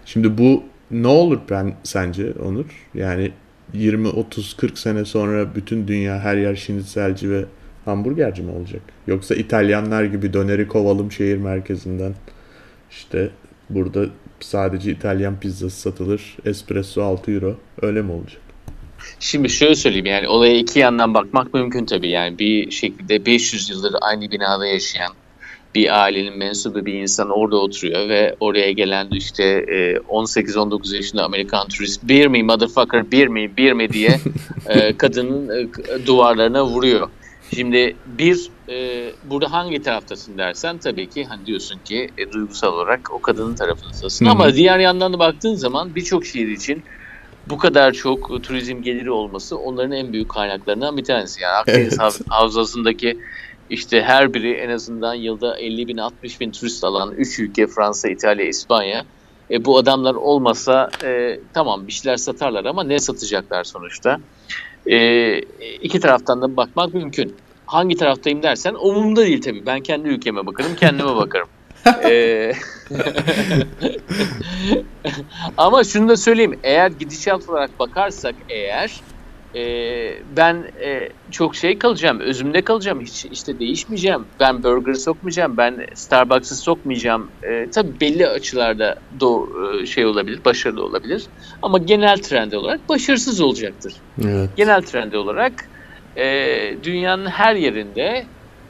Şimdi 0.05 0.37
bu 0.37 0.63
ne 0.91 1.07
olur 1.07 1.39
ben 1.49 1.73
sence 1.83 2.31
Onur? 2.45 2.65
Yani 2.93 3.31
20, 3.73 4.07
30, 4.07 4.53
40 4.57 4.77
sene 4.77 5.05
sonra 5.05 5.55
bütün 5.55 5.87
dünya 5.87 6.19
her 6.19 6.37
yer 6.37 6.55
şinitselci 6.55 7.31
ve 7.31 7.45
hamburgerci 7.85 8.41
mi 8.41 8.51
olacak? 8.51 8.81
Yoksa 9.07 9.35
İtalyanlar 9.35 10.03
gibi 10.03 10.33
döneri 10.33 10.67
kovalım 10.67 11.11
şehir 11.11 11.37
merkezinden 11.37 12.13
işte 12.91 13.29
burada 13.69 14.05
sadece 14.39 14.91
İtalyan 14.91 15.39
pizzası 15.39 15.81
satılır, 15.81 16.37
espresso 16.45 17.01
6 17.03 17.31
euro 17.31 17.57
öyle 17.81 18.01
mi 18.01 18.11
olacak? 18.11 18.44
Şimdi 19.19 19.49
şöyle 19.49 19.75
söyleyeyim 19.75 20.05
yani 20.05 20.27
olaya 20.27 20.57
iki 20.57 20.79
yandan 20.79 21.13
bakmak 21.13 21.53
mümkün 21.53 21.85
tabii. 21.85 22.09
Yani 22.09 22.39
bir 22.39 22.71
şekilde 22.71 23.25
500 23.25 23.69
yıldır 23.69 23.95
aynı 24.01 24.31
binada 24.31 24.65
yaşayan 24.65 25.13
bir 25.75 26.03
ailenin 26.03 26.37
mensubu 26.37 26.85
bir 26.85 26.93
insan 26.93 27.29
orada 27.29 27.55
oturuyor 27.57 28.09
ve 28.09 28.35
oraya 28.39 28.71
gelen 28.71 29.07
işte 29.11 29.43
18-19 30.09 30.93
e, 30.93 30.97
yaşında 30.97 31.23
Amerikan 31.23 31.67
turist 31.67 32.07
bir 32.07 32.27
mi 32.27 32.43
motherfucker 32.43 33.11
bir 33.11 33.27
mi 33.27 33.57
bir 33.57 33.73
mi 33.73 33.89
diye 33.89 34.19
e, 34.69 34.97
kadının 34.97 35.49
e, 35.49 35.67
duvarlarına 36.05 36.65
vuruyor. 36.65 37.09
Şimdi 37.55 37.95
bir 38.05 38.49
burada 39.29 39.51
hangi 39.51 39.81
taraftasın 39.81 40.37
dersen 40.37 40.77
tabii 40.77 41.09
ki 41.09 41.25
hani 41.25 41.45
diyorsun 41.45 41.79
ki 41.85 42.09
duygusal 42.31 42.73
olarak 42.73 43.13
o 43.13 43.21
kadının 43.21 43.55
tarafındasın 43.55 44.25
ama 44.25 44.53
diğer 44.53 44.79
yandan 44.79 45.13
da 45.13 45.19
baktığın 45.19 45.55
zaman 45.55 45.95
birçok 45.95 46.25
şehir 46.25 46.47
için 46.47 46.83
bu 47.49 47.57
kadar 47.57 47.91
çok 47.91 48.43
turizm 48.43 48.81
geliri 48.81 49.11
olması 49.11 49.57
onların 49.57 49.91
en 49.91 50.13
büyük 50.13 50.29
kaynaklarından 50.29 50.97
bir 50.97 51.03
tanesi. 51.03 51.41
Yani 51.41 51.53
Akdeniz 51.53 51.97
evet. 52.01 52.19
Havzası'ndaki 52.29 53.17
işte 53.69 54.01
her 54.01 54.33
biri 54.33 54.53
en 54.53 54.69
azından 54.69 55.13
yılda 55.13 55.57
50 55.57 55.87
bin 55.87 55.97
60 55.97 56.41
bin 56.41 56.51
turist 56.51 56.83
alan 56.83 57.11
3 57.11 57.39
ülke 57.39 57.67
Fransa, 57.67 58.09
İtalya, 58.09 58.45
İspanya. 58.45 59.05
E, 59.51 59.65
bu 59.65 59.77
adamlar 59.77 60.15
olmasa 60.15 60.89
e, 61.03 61.39
tamam 61.53 61.87
bir 61.87 61.91
şeyler 61.91 62.17
satarlar 62.17 62.65
ama 62.65 62.83
ne 62.83 62.99
satacaklar 62.99 63.63
sonuçta? 63.63 64.19
E, 64.87 65.37
iki 65.81 65.99
taraftan 65.99 66.41
da 66.41 66.57
bakmak 66.57 66.93
mümkün. 66.93 67.35
Hangi 67.65 67.95
taraftayım 67.95 68.43
dersen 68.43 68.73
umurumda 68.73 69.21
değil 69.21 69.41
tabii. 69.41 69.65
Ben 69.65 69.81
kendi 69.81 70.07
ülkeme 70.07 70.45
bakarım, 70.45 70.75
kendime 70.75 71.15
bakarım. 71.15 71.47
Ee, 72.03 72.53
ama 75.57 75.83
şunu 75.83 76.09
da 76.09 76.17
söyleyeyim. 76.17 76.59
Eğer 76.63 76.91
gidişat 76.91 77.49
olarak 77.49 77.79
bakarsak 77.79 78.35
eğer 78.49 78.91
e, 79.55 79.61
ben 80.37 80.63
e, 80.83 81.09
çok 81.31 81.55
şey 81.55 81.79
kalacağım. 81.79 82.19
Özümde 82.19 82.61
kalacağım. 82.61 83.01
Hiç 83.01 83.25
işte 83.25 83.59
değişmeyeceğim. 83.59 84.25
Ben 84.39 84.63
burger 84.63 84.93
sokmayacağım. 84.93 85.57
Ben 85.57 85.87
Starbucks'ı 85.93 86.55
sokmayacağım. 86.55 87.31
E, 87.43 87.69
tabii 87.71 87.99
belli 87.99 88.27
açılarda 88.27 88.95
do, 89.19 89.47
e, 89.81 89.85
şey 89.85 90.05
olabilir. 90.05 90.39
Başarılı 90.45 90.83
olabilir. 90.83 91.23
Ama 91.61 91.77
genel 91.77 92.17
trend 92.17 92.51
olarak 92.51 92.89
başarısız 92.89 93.41
olacaktır. 93.41 93.93
Evet. 94.25 94.49
Genel 94.57 94.81
trend 94.81 95.13
olarak 95.13 95.53
e, 96.17 96.25
dünyanın 96.83 97.25
her 97.25 97.55
yerinde 97.55 98.25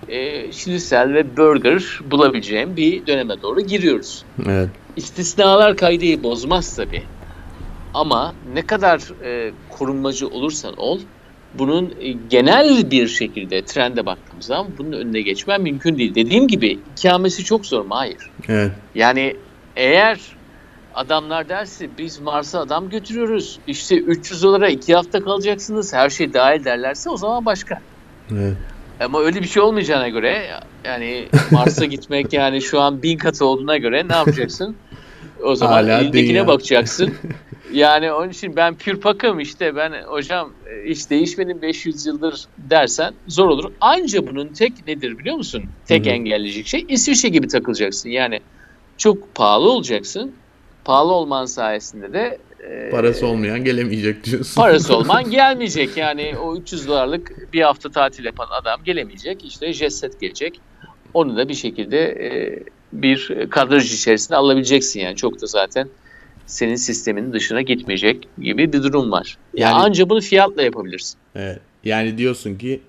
e, 0.09 0.51
şinisel 0.51 1.13
ve 1.13 1.37
burger 1.37 1.99
bulabileceğim 2.11 2.77
bir 2.77 3.07
döneme 3.07 3.41
doğru 3.41 3.61
giriyoruz. 3.61 4.25
Evet. 4.47 4.69
İstisnalar 4.95 5.77
kaydeyi 5.77 6.23
bozmaz 6.23 6.75
tabi. 6.75 7.03
Ama 7.93 8.33
ne 8.53 8.61
kadar 8.61 9.23
e, 9.23 9.51
korunmacı 9.69 10.27
olursan 10.27 10.73
ol, 10.77 10.99
bunun 11.53 11.93
e, 12.01 12.11
genel 12.29 12.91
bir 12.91 13.07
şekilde 13.07 13.65
trende 13.65 14.05
baktığımız 14.05 14.45
zaman 14.45 14.67
bunun 14.77 14.91
önüne 14.91 15.21
geçmen 15.21 15.61
mümkün 15.61 15.97
değil. 15.97 16.15
Dediğim 16.15 16.47
gibi 16.47 16.79
ikamesi 16.97 17.43
çok 17.43 17.65
zor 17.65 17.85
mu? 17.85 17.95
Hayır. 17.95 18.31
Evet. 18.47 18.71
Yani 18.95 19.35
eğer 19.75 20.19
adamlar 20.95 21.49
derse 21.49 21.89
biz 21.97 22.19
Mars'a 22.19 22.59
adam 22.59 22.89
götürüyoruz. 22.89 23.59
İşte 23.67 23.95
300 23.97 24.43
dolara 24.43 24.69
2 24.69 24.95
hafta 24.95 25.23
kalacaksınız. 25.23 25.93
Her 25.93 26.09
şey 26.09 26.33
dahil 26.33 26.65
derlerse 26.65 27.09
o 27.09 27.17
zaman 27.17 27.45
başka. 27.45 27.81
Evet. 28.31 28.57
Ama 28.99 29.21
öyle 29.21 29.41
bir 29.41 29.47
şey 29.47 29.63
olmayacağına 29.63 30.09
göre 30.09 30.47
yani 30.85 31.27
Mars'a 31.51 31.85
gitmek 31.95 32.33
yani 32.33 32.61
şu 32.61 32.79
an 32.81 33.03
bin 33.03 33.17
katı 33.17 33.45
olduğuna 33.45 33.77
göre 33.77 34.07
ne 34.07 34.15
yapacaksın? 34.15 34.75
O 35.43 35.55
zaman 35.55 35.73
Hala 35.73 35.99
elindekine 36.01 36.47
bakacaksın. 36.47 37.13
Yani 37.73 38.11
onun 38.11 38.29
için 38.29 38.55
ben 38.55 38.75
pür 38.75 38.99
pakım 38.99 39.39
işte 39.39 39.75
ben 39.75 40.03
hocam 40.07 40.53
hiç 40.85 41.09
değişmedim 41.09 41.61
500 41.61 42.05
yıldır 42.05 42.45
dersen 42.57 43.13
zor 43.27 43.49
olur. 43.49 43.71
Anca 43.81 44.27
bunun 44.27 44.47
tek 44.47 44.87
nedir 44.87 45.17
biliyor 45.17 45.35
musun? 45.35 45.63
Tek 45.85 46.05
Hı-hı. 46.05 46.13
engelleyecek 46.13 46.67
şey 46.67 46.85
İsviçre 46.89 47.29
gibi 47.29 47.47
takılacaksın. 47.47 48.09
Yani 48.09 48.39
çok 48.97 49.35
pahalı 49.35 49.69
olacaksın. 49.69 50.35
Pahalı 50.85 51.13
olman 51.13 51.45
sayesinde 51.45 52.13
de 52.13 52.37
parası 52.91 53.27
olmayan 53.27 53.63
gelemeyecek 53.63 54.23
diyorsun. 54.23 54.61
Parası 54.61 54.95
olman 54.97 55.29
gelmeyecek. 55.31 55.97
Yani 55.97 56.33
o 56.37 56.57
300 56.57 56.87
dolarlık 56.87 57.53
bir 57.53 57.61
hafta 57.61 57.91
tatil 57.91 58.25
yapan 58.25 58.47
adam 58.61 58.83
gelemeyecek. 58.83 59.45
İşte 59.45 59.73
jet 59.73 60.21
gelecek. 60.21 60.59
Onu 61.13 61.37
da 61.37 61.49
bir 61.49 61.53
şekilde 61.53 61.99
e, 61.99 62.59
bir 62.93 63.47
kadraj 63.49 63.93
içerisinde 63.93 64.37
alabileceksin 64.37 64.99
yani. 64.99 65.15
Çok 65.15 65.41
da 65.41 65.45
zaten 65.45 65.89
senin 66.45 66.75
sistemin 66.75 67.33
dışına 67.33 67.61
gitmeyecek 67.61 68.27
gibi 68.41 68.73
bir 68.73 68.83
durum 68.83 69.11
var. 69.11 69.37
Yani, 69.53 69.71
yani 69.71 69.83
anca 69.83 70.09
bunu 70.09 70.21
fiyatla 70.21 70.63
yapabilirsin. 70.63 71.17
Evet. 71.35 71.59
Yani 71.83 72.17
diyorsun 72.17 72.55
ki 72.55 72.81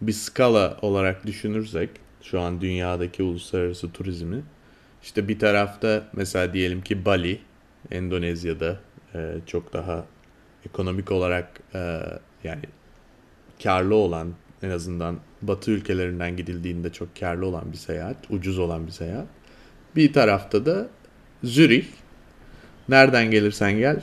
bir 0.00 0.12
skala 0.12 0.78
olarak 0.82 1.26
düşünürsek 1.26 1.90
şu 2.22 2.40
an 2.40 2.60
dünyadaki 2.60 3.22
uluslararası 3.22 3.92
turizmi 3.92 4.42
işte 5.02 5.28
bir 5.28 5.38
tarafta 5.38 6.08
mesela 6.12 6.54
diyelim 6.54 6.82
ki 6.82 7.04
Bali 7.04 7.40
Endonezya'da 7.90 8.80
e, 9.14 9.34
çok 9.46 9.72
daha 9.72 10.04
ekonomik 10.66 11.12
olarak 11.12 11.60
e, 11.74 12.00
yani 12.44 12.62
karlı 13.62 13.94
olan 13.94 14.28
En 14.62 14.70
azından 14.70 15.16
batı 15.42 15.70
ülkelerinden 15.70 16.36
gidildiğinde 16.36 16.92
çok 16.92 17.16
karlı 17.20 17.46
olan 17.46 17.72
bir 17.72 17.76
seyahat, 17.76 18.16
ucuz 18.30 18.58
olan 18.58 18.86
bir 18.86 18.92
seyahat. 18.92 19.26
Bir 19.96 20.12
tarafta 20.12 20.66
da 20.66 20.88
Zürih. 21.44 21.84
Nereden 22.88 23.30
gelirsen 23.30 23.72
gel 23.78 24.02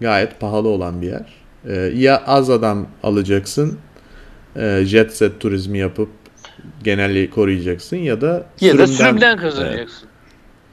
gayet 0.00 0.40
pahalı 0.40 0.68
olan 0.68 1.02
bir 1.02 1.06
yer. 1.06 1.34
Ee, 1.66 1.74
ya 1.74 2.22
az 2.26 2.50
adam 2.50 2.88
alacaksın, 3.02 3.78
e, 4.56 4.82
jet 4.84 5.12
set 5.16 5.40
turizmi 5.40 5.78
yapıp 5.78 6.08
geneli 6.84 7.30
koruyacaksın 7.30 7.96
ya 7.96 8.20
da 8.20 8.46
Ya 8.60 8.78
da 8.78 8.86
sürümden- 8.86 8.86
sürümden 8.86 9.36
kazanacaksın. 9.38 10.08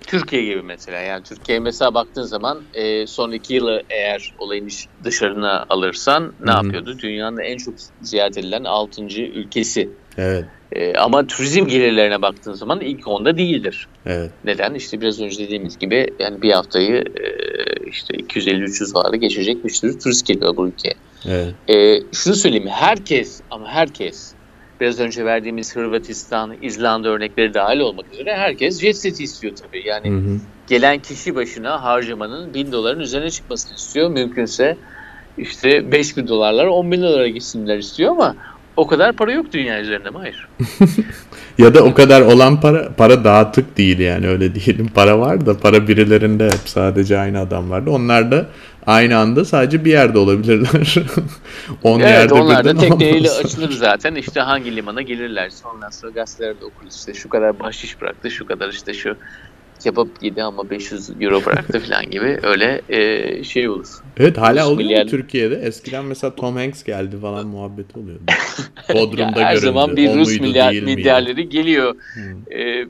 Türkiye 0.07 0.43
gibi 0.43 0.61
mesela 0.61 0.99
yani 0.99 1.23
Türkiye 1.23 1.59
mesela 1.59 1.93
baktığın 1.93 2.23
zaman 2.23 2.57
e, 2.73 3.07
son 3.07 3.31
iki 3.31 3.53
yılı 3.53 3.81
eğer 3.89 4.33
olayın 4.37 4.67
dışarına 5.03 5.65
alırsan 5.69 6.33
ne 6.39 6.51
Hı 6.51 6.55
hı. 6.59 6.65
yapıyordu? 6.65 6.97
Dünyanın 7.03 7.37
en 7.39 7.57
çok 7.57 7.73
ziyaret 8.01 8.37
edilen 8.37 8.63
6. 8.63 9.01
ülkesi. 9.21 9.89
Evet, 10.17 10.45
E, 10.71 10.93
ama 10.93 11.27
turizm 11.27 11.65
gelirlerine 11.67 12.21
baktığın 12.21 12.53
zaman 12.53 12.81
ilk 12.81 13.07
onda 13.07 13.37
değildir. 13.37 13.87
evet. 14.05 14.31
Neden? 14.43 14.73
İşte 14.73 15.01
biraz 15.01 15.21
önce 15.21 15.43
dediğimiz 15.43 15.77
gibi 15.79 16.07
yani 16.19 16.41
bir 16.41 16.51
haftayı 16.51 16.95
e, 16.95 17.25
işte 17.89 18.13
250-300 18.13 18.93
doları 18.93 19.15
geçecek 19.15 19.63
bir 19.65 19.69
sürü 19.69 19.99
turist 19.99 20.27
geliyor 20.27 20.57
bu 20.57 20.67
ülkeye. 20.67 20.95
Evet. 21.27 21.53
E, 21.69 21.99
şunu 22.13 22.35
söyleyeyim 22.35 22.67
herkes 22.67 23.41
ama 23.49 23.67
herkes 23.67 24.33
biraz 24.81 24.99
önce 24.99 25.25
verdiğimiz 25.25 25.75
Hırvatistan, 25.75 26.53
İzlanda 26.61 27.09
örnekleri 27.09 27.53
dahil 27.53 27.79
olmak 27.79 28.13
üzere 28.13 28.35
herkes 28.35 28.81
jet 28.81 28.97
seti 28.97 29.23
istiyor 29.23 29.53
tabii. 29.55 29.87
Yani 29.87 30.09
Hı 30.09 30.15
hı. 30.15 30.39
gelen 30.67 30.99
kişi 30.99 31.35
başına 31.35 31.83
harcamanın 31.83 32.53
1000 32.53 32.71
doların 32.71 32.99
üzerine 32.99 33.29
çıkmasını 33.29 33.75
istiyor. 33.75 34.09
Mümkünse 34.09 34.77
işte 35.37 35.91
5000 35.91 36.27
dolarlar 36.27 36.65
10 36.65 36.91
bin 36.91 37.01
dolara 37.01 37.27
gitsinler 37.27 37.77
istiyor 37.77 38.11
ama 38.11 38.35
o 38.77 38.87
kadar 38.87 39.13
para 39.13 39.31
yok 39.31 39.45
dünya 39.53 39.81
üzerinde 39.81 40.09
mi? 40.09 40.17
Hayır. 40.17 40.47
Ya 41.57 41.75
da 41.75 41.83
o 41.83 41.93
kadar 41.93 42.21
olan 42.21 42.61
para 42.61 42.89
para 42.97 43.23
dağıtık 43.23 43.77
değil 43.77 43.99
yani 43.99 44.27
öyle 44.27 44.55
diyelim. 44.55 44.87
Para 44.87 45.19
var 45.19 45.45
da 45.45 45.57
para 45.57 45.87
birilerinde 45.87 46.45
hep 46.45 46.61
sadece 46.65 47.17
aynı 47.17 47.39
adam 47.39 47.69
vardı. 47.69 47.89
Onlar 47.89 48.31
da 48.31 48.45
aynı 48.87 49.17
anda 49.17 49.45
sadece 49.45 49.85
bir 49.85 49.91
yerde 49.91 50.17
olabilirler. 50.17 50.95
On 51.83 51.99
Evet 51.99 52.09
yerde 52.11 52.33
onlar 52.33 52.65
da 52.65 52.75
tekneyle 52.77 53.31
açılır 53.43 53.71
zaten 53.71 54.15
işte 54.15 54.39
hangi 54.39 54.75
limana 54.75 55.01
gelirler. 55.01 55.51
Ondan 55.75 55.89
sonra 55.89 56.11
gazetelerde 56.11 56.65
okuruz 56.65 56.95
işte 56.95 57.13
şu 57.13 57.29
kadar 57.29 57.59
bahşiş 57.59 58.01
bıraktı 58.01 58.31
şu 58.31 58.45
kadar 58.45 58.69
işte 58.69 58.93
şu 58.93 59.15
kebap 59.79 60.07
yedi 60.21 60.43
ama 60.43 60.69
500 60.69 61.09
euro 61.21 61.45
bıraktı 61.45 61.79
falan 61.79 62.09
gibi 62.11 62.39
öyle 62.43 62.81
e, 62.89 63.43
şey 63.43 63.69
olur. 63.69 63.87
Evet 64.17 64.37
hala 64.37 64.69
oluyor 64.69 64.89
milyar- 64.89 65.07
Türkiye'de? 65.07 65.55
Eskiden 65.55 66.05
mesela 66.05 66.35
Tom 66.35 66.55
Hanks 66.55 66.83
geldi 66.83 67.17
falan 67.21 67.47
muhabbeti 67.55 67.99
oluyordu. 67.99 68.21
Bodrum'da 68.93 69.21
Ya 69.41 69.47
her 69.47 69.53
göründü. 69.53 69.65
zaman 69.65 69.95
bir 69.97 70.09
O 70.09 70.15
Rus 70.17 70.39
milyar, 70.39 70.73
milyarları 70.73 71.41
geliyor. 71.41 71.95
Hı. 72.13 72.53
E, 72.53 72.87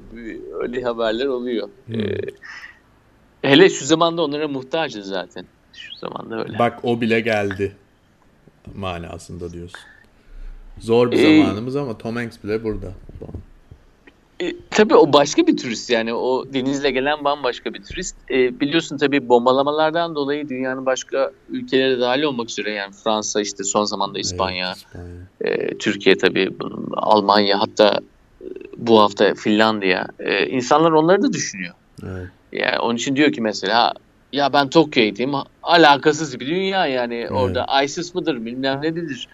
öyle 0.62 0.82
haberler 0.84 1.26
oluyor. 1.26 1.70
Hmm. 1.86 2.00
E, 2.02 2.18
hele 3.42 3.70
şu 3.70 3.86
zamanda 3.86 4.22
onlara 4.22 4.48
muhtacız 4.48 5.08
zaten. 5.08 5.46
Şu 5.80 5.96
zamanda 5.98 6.40
öyle. 6.44 6.60
Bak 6.60 6.80
o 6.84 7.02
bile 7.02 7.20
geldi 7.20 7.76
manasında 8.76 9.52
diyorsun. 9.54 9.80
Zor 10.80 11.12
bir 11.12 11.18
Ee, 11.18 11.40
zamanımız 11.42 11.76
ama 11.76 11.98
Tom 11.98 12.16
Hanks 12.16 12.38
bile 12.44 12.64
burada. 12.64 12.92
E, 14.40 14.56
tabii 14.70 14.96
o 14.96 15.14
başka 15.14 15.48
bir 15.48 15.58
turist 15.58 15.90
yani 15.90 16.14
o 16.14 16.46
denizle 16.54 16.92
gelen 16.92 17.24
bambaşka 17.24 17.74
bir 17.74 17.84
turist. 17.84 18.16
E, 18.32 18.60
biliyorsun 18.60 18.98
tabii 18.98 19.30
bombalamalardan 19.30 20.16
dolayı 20.16 20.50
dünyanın 20.50 20.86
başka 20.86 21.32
ülkeleri 21.50 22.00
dahil 22.00 22.24
olmak 22.24 22.50
üzere 22.50 22.72
yani 22.72 22.94
Fransa 23.04 23.42
işte 23.42 23.64
son 23.64 23.86
zamanda 23.86 24.20
İspanya, 24.20 24.68
Evet, 24.68 24.78
İspanya. 24.78 25.54
e, 25.56 25.78
Türkiye 25.78 26.18
tabii 26.18 26.50
Almanya 26.94 27.60
hatta 27.60 28.00
e, 28.42 28.46
bu 28.78 29.00
hafta 29.02 29.34
Finlandiya. 29.34 30.08
E, 30.20 30.48
insanlar 30.48 30.92
onları 30.92 31.22
da 31.22 31.34
düşünüyor. 31.34 31.74
Evet. 32.04 32.28
Yani 32.52 32.80
onun 32.80 32.96
için 32.96 33.16
diyor 33.16 33.32
ki 33.32 33.42
mesela 33.42 33.94
ya 34.32 34.54
ben 34.54 34.70
Tokyo'ya 34.70 35.10
gideyim 35.10 35.34
alakasız 35.64 36.40
bir 36.40 36.48
dünya 36.48 36.88
yani 36.88 37.28
orada 37.32 37.84
ISIS 37.84 38.16
mıdır 38.16 38.46
bilmem 38.46 38.82
nedir. 38.82 39.28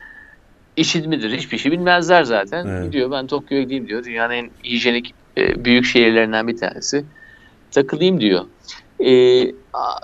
IŞİD 0.77 1.05
midir 1.05 1.37
hiçbir 1.37 1.57
şey 1.57 1.71
bilmezler 1.71 2.23
zaten. 2.23 2.67
Evet. 2.67 2.85
Gidiyor 2.85 3.11
ben 3.11 3.27
Tokyo'ya 3.27 3.63
gideyim 3.63 3.87
diyor. 3.87 4.03
Dünyanın 4.03 4.33
en 4.33 4.49
hijyenik 4.63 5.13
e, 5.37 5.65
büyük 5.65 5.85
şehirlerinden 5.85 6.47
bir 6.47 6.57
tanesi. 6.57 7.05
Takılayım 7.71 8.21
diyor. 8.21 8.45
E, 9.05 9.11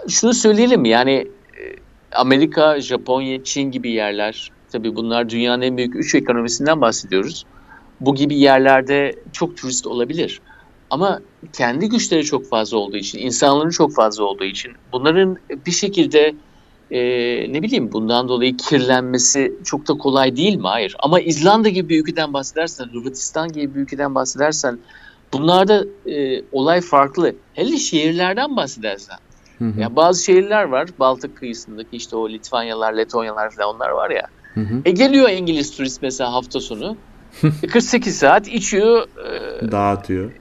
şunu 0.10 0.34
söyleyelim 0.34 0.86
yani 0.86 1.12
e, 1.12 1.64
Amerika, 2.12 2.82
Japonya, 2.82 3.44
Çin 3.44 3.72
gibi 3.72 3.92
yerler 3.92 4.52
tabii 4.72 4.96
bunlar 4.96 5.30
dünyanın 5.30 5.62
en 5.62 5.78
büyük 5.78 5.96
üç 5.96 6.16
ekonomisinden 6.16 6.82
bahsediyoruz. 6.82 7.46
Bu 8.00 8.16
gibi 8.16 8.36
yerlerde 8.36 9.16
çok 9.34 9.58
turist 9.58 9.88
olabilir. 9.88 10.42
Ama 10.90 11.22
kendi 11.54 11.90
güçleri 11.90 12.24
çok 12.26 12.50
fazla 12.50 12.78
olduğu 12.78 12.98
için, 12.98 13.20
insanların 13.20 13.70
çok 13.70 13.94
fazla 13.94 14.24
olduğu 14.24 14.44
için 14.44 14.72
bunların 14.92 15.38
bir 15.66 15.72
şekilde 15.72 16.36
e, 16.92 17.00
ne 17.54 17.62
bileyim 17.62 17.92
bundan 17.92 18.30
dolayı 18.30 18.58
kirlenmesi 18.58 19.54
çok 19.66 19.88
da 19.88 19.94
kolay 19.94 20.36
değil 20.36 20.56
mi? 20.56 20.68
Hayır. 20.68 20.96
Ama 21.00 21.20
İzlanda 21.20 21.70
gibi 21.70 21.90
bir 21.90 22.02
ülkeden 22.02 22.34
bahsedersen, 22.34 22.86
Hırvatistan 22.86 23.52
gibi 23.52 23.76
bir 23.76 23.80
ülkeden 23.80 24.16
bahsedersen 24.16 24.80
bunlarda 25.34 25.86
e, 26.06 26.44
olay 26.52 26.82
farklı. 26.82 27.36
Hele 27.54 27.78
şehirlerden 27.78 28.56
bahsedersen. 28.56 29.18
Hı 29.60 29.66
hı. 29.66 29.80
Ya 29.80 29.96
bazı 29.96 30.24
şehirler 30.24 30.64
var 30.64 30.90
Baltık 31.00 31.38
kıyısındaki 31.38 31.98
işte 31.98 32.16
o 32.16 32.30
Litvanyalar, 32.30 32.94
Letonyalar 32.94 33.50
falan 33.50 33.76
onlar 33.76 33.90
var 33.90 34.10
ya. 34.10 34.28
Hı 34.54 34.62
hı. 34.62 34.82
E 34.86 34.92
geliyor 34.92 35.30
İngiliz 35.30 35.78
turist 35.78 36.02
mesela 36.02 36.34
hafta 36.34 36.60
sonu. 36.60 36.98
E 37.64 37.68
48 37.68 38.18
saat 38.18 38.48
içiyor, 38.48 39.08
e, 39.64 39.72
Dağıtıyor. 39.72 40.32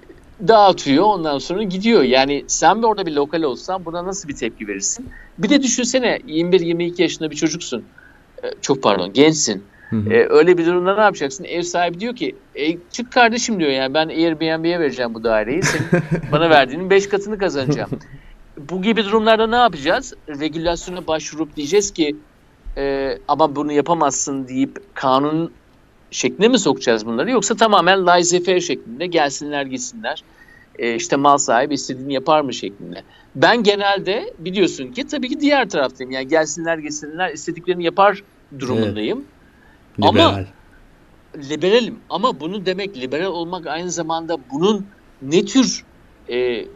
Dağıtıyor 0.49 1.05
ondan 1.05 1.39
sonra 1.39 1.63
gidiyor. 1.63 2.03
Yani 2.03 2.45
sen 2.47 2.83
bir 2.83 2.87
orada 2.87 3.07
bir 3.07 3.13
lokal 3.13 3.43
olsan 3.43 3.85
buna 3.85 4.05
nasıl 4.05 4.29
bir 4.29 4.37
tepki 4.37 4.69
verirsin? 4.69 5.11
Bir 5.39 5.49
de 5.49 5.63
düşünsene 5.63 6.17
21-22 6.17 7.03
yaşında 7.03 7.31
bir 7.31 7.37
çocuksun. 7.37 7.85
E, 8.43 8.47
çok 8.63 8.83
pardon 8.83 9.13
gençsin. 9.13 9.65
Hı 9.91 9.97
hı. 9.97 10.13
E, 10.13 10.27
öyle 10.31 10.59
bir 10.59 10.67
durumda 10.67 10.95
ne 10.95 11.01
yapacaksın? 11.01 11.45
Ev 11.45 11.63
sahibi 11.63 12.01
diyor 12.01 12.17
ki 12.17 12.37
e, 12.55 12.79
çık 12.93 13.13
kardeşim 13.13 13.61
diyor 13.61 13.71
yani 13.71 13.95
ben 13.95 14.09
Airbnb'ye 14.09 14.81
vereceğim 14.81 15.15
bu 15.15 15.25
daireyi. 15.25 15.63
Senin 15.63 16.03
bana 16.33 16.51
verdiğinin 16.51 16.91
5 16.91 17.09
katını 17.09 17.39
kazanacağım. 17.39 17.91
bu 18.71 18.83
gibi 18.83 19.05
durumlarda 19.05 19.47
ne 19.47 19.57
yapacağız? 19.57 20.15
Regülasyona 20.29 21.07
başvurup 21.07 21.57
diyeceğiz 21.57 21.91
ki 21.91 22.17
e, 22.77 23.19
ama 23.29 23.57
bunu 23.57 23.73
yapamazsın 23.73 24.49
deyip 24.49 24.95
kanun 24.95 25.53
şekline 26.11 26.49
mi 26.49 26.59
sokacağız 26.59 27.07
bunları 27.07 27.31
yoksa 27.31 27.57
tamamen 27.57 27.99
laissez-faire 27.99 28.61
şeklinde 28.61 29.07
gelsinler 29.07 29.67
gitsinler. 29.67 30.23
E, 30.79 30.95
işte 30.95 31.17
mal 31.17 31.39
sahibi 31.39 31.75
istediğini 31.75 32.15
yapar 32.15 32.41
mı 32.41 32.55
şeklinde. 32.55 33.03
Ben 33.35 33.63
genelde 33.63 34.35
biliyorsun 34.39 34.87
ki 34.93 35.07
tabii 35.07 35.29
ki 35.29 35.41
diğer 35.41 35.69
taraftayım. 35.69 36.11
Yani 36.11 36.29
gelsinler 36.29 36.79
gitsinler 36.79 37.33
istediklerini 37.33 37.85
yapar 37.85 38.23
durumundayım. 38.59 39.25
Ama- 40.03 40.13
Liberal. 40.19 40.45
Liberalim 41.51 41.97
ama 42.11 42.41
bunu 42.41 42.67
demek 42.67 42.97
liberal 42.97 43.27
olmak 43.27 43.67
aynı 43.67 43.91
zamanda 43.91 44.37
bunun 44.53 44.87
ne 45.23 45.45
tür 45.45 45.85
e, 46.29 46.37
e, 46.37 46.67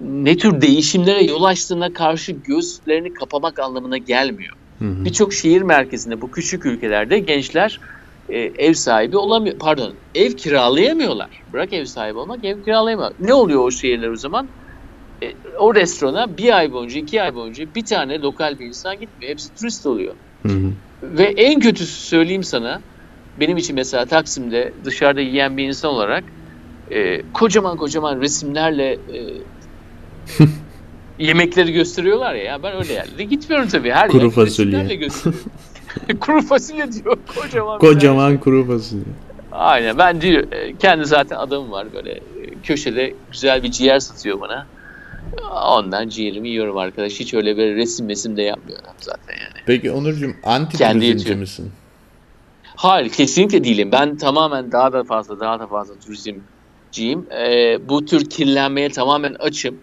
ne 0.00 0.36
tür 0.36 0.60
değişimlere 0.60 1.24
yol 1.24 1.42
açtığına 1.42 1.92
karşı 1.92 2.32
gözlerini 2.32 3.14
kapamak 3.14 3.58
anlamına 3.58 3.98
gelmiyor. 3.98 4.56
Birçok 4.80 5.32
şehir 5.32 5.62
merkezinde 5.62 6.20
bu 6.20 6.30
küçük 6.30 6.66
ülkelerde 6.66 7.18
gençler 7.18 7.80
e, 8.30 8.52
ev 8.66 8.72
sahibi 8.72 9.16
olamıyor. 9.16 9.58
Pardon, 9.58 9.92
ev 10.14 10.32
kiralayamıyorlar. 10.32 11.28
Bırak 11.52 11.72
ev 11.72 11.84
sahibi 11.84 12.18
olmak, 12.18 12.44
ev 12.44 12.64
kiralayamıyorlar. 12.64 13.16
Ne 13.20 13.34
oluyor 13.34 13.64
o 13.64 13.70
şehirler 13.70 14.08
o 14.08 14.16
zaman? 14.16 14.48
E, 15.22 15.32
o 15.58 15.74
restorana 15.74 16.38
bir 16.38 16.56
ay 16.56 16.72
boyunca, 16.72 17.00
iki 17.00 17.22
ay 17.22 17.34
boyunca 17.34 17.64
bir 17.74 17.84
tane 17.84 18.20
lokal 18.20 18.58
bir 18.58 18.66
insan 18.66 19.00
gitmiyor. 19.00 19.30
Hepsi 19.32 19.54
turist 19.54 19.86
oluyor. 19.86 20.14
Hı 20.42 20.52
hı. 20.52 20.72
Ve 21.02 21.24
en 21.24 21.60
kötüsü 21.60 22.06
söyleyeyim 22.06 22.44
sana, 22.44 22.80
benim 23.40 23.56
için 23.56 23.76
mesela 23.76 24.06
Taksim'de 24.06 24.72
dışarıda 24.84 25.20
yiyen 25.20 25.56
bir 25.56 25.64
insan 25.64 25.90
olarak 25.90 26.24
e, 26.90 27.22
kocaman 27.32 27.76
kocaman 27.76 28.20
resimlerle 28.20 28.92
e, 28.92 28.98
yemekleri 31.18 31.72
gösteriyorlar 31.72 32.34
ya. 32.34 32.62
ben 32.62 32.76
öyle 32.76 32.92
yerlere 32.92 33.24
gitmiyorum 33.24 33.68
tabii. 33.68 33.90
Her 33.90 34.08
Kuru 34.08 34.30
fasulye. 34.30 34.98
kuru 36.20 36.42
fasulye 36.42 36.92
diyor 36.92 37.18
kocaman. 37.26 37.78
Kocaman 37.78 38.40
kuru 38.40 38.66
fasulye. 38.66 39.04
Aynen 39.52 39.98
ben 39.98 40.20
diyor 40.20 40.52
e, 40.52 40.76
kendi 40.76 41.04
zaten 41.04 41.36
adamım 41.36 41.70
var 41.70 41.86
böyle 41.94 42.12
e, 42.12 42.20
köşede 42.62 43.14
güzel 43.32 43.62
bir 43.62 43.70
ciğer 43.70 44.00
satıyor 44.00 44.40
bana. 44.40 44.66
Ondan 45.66 46.08
ciğerimi 46.08 46.48
yiyorum 46.48 46.76
arkadaş. 46.76 47.12
Hiç 47.12 47.34
öyle 47.34 47.56
bir 47.56 47.76
resim 47.76 48.06
mesim 48.06 48.36
de 48.36 48.42
yapmıyor 48.42 48.78
adam 48.82 48.94
zaten 49.00 49.34
yani. 49.34 49.62
Peki 49.66 49.90
Onurcuğum 49.90 50.34
anti 50.44 50.78
turizmci 50.78 51.34
misin? 51.34 51.72
Hayır 52.76 53.08
kesinlikle 53.08 53.64
değilim. 53.64 53.92
Ben 53.92 54.16
tamamen 54.16 54.72
daha 54.72 54.92
da 54.92 55.04
fazla 55.04 55.40
daha 55.40 55.60
da 55.60 55.66
fazla 55.66 55.94
turizmciyim. 55.98 57.26
Ee, 57.32 57.78
bu 57.88 58.04
tür 58.04 58.30
kirlenmeye 58.30 58.88
tamamen 58.88 59.34
açım. 59.34 59.76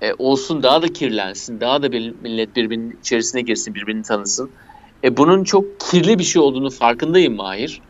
Ee, 0.00 0.12
olsun 0.18 0.62
daha 0.62 0.82
da 0.82 0.88
kirlensin. 0.88 1.60
Daha 1.60 1.82
da 1.82 1.92
bir, 1.92 2.14
millet 2.22 2.56
birbirinin 2.56 2.98
içerisine 3.00 3.40
girsin, 3.40 3.74
birbirini 3.74 4.02
tanısın. 4.02 4.50
E, 5.04 5.16
bunun 5.16 5.44
çok 5.44 5.80
kirli 5.80 6.18
bir 6.18 6.24
şey 6.24 6.42
olduğunu 6.42 6.70
farkındayım 6.70 7.34
Mahir. 7.34 7.80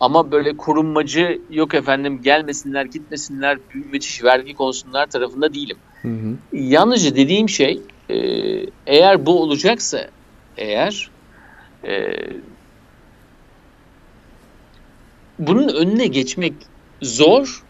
Ama 0.00 0.32
böyle 0.32 0.56
korunmacı 0.56 1.40
yok 1.50 1.74
efendim 1.74 2.22
gelmesinler 2.22 2.84
gitmesinler 2.84 3.58
müthiş 3.92 4.24
vergi 4.24 4.54
konsunlar 4.54 5.06
tarafında 5.06 5.54
değilim. 5.54 5.76
Hı 6.02 6.08
hı. 6.08 6.36
Yalnızca 6.52 7.16
dediğim 7.16 7.48
şey 7.48 7.80
e, 8.10 8.16
eğer 8.86 9.26
bu 9.26 9.42
olacaksa 9.42 10.08
eğer 10.56 11.10
e, 11.84 12.12
bunun 15.38 15.68
önüne 15.68 16.06
geçmek 16.06 16.52
zor. 17.02 17.64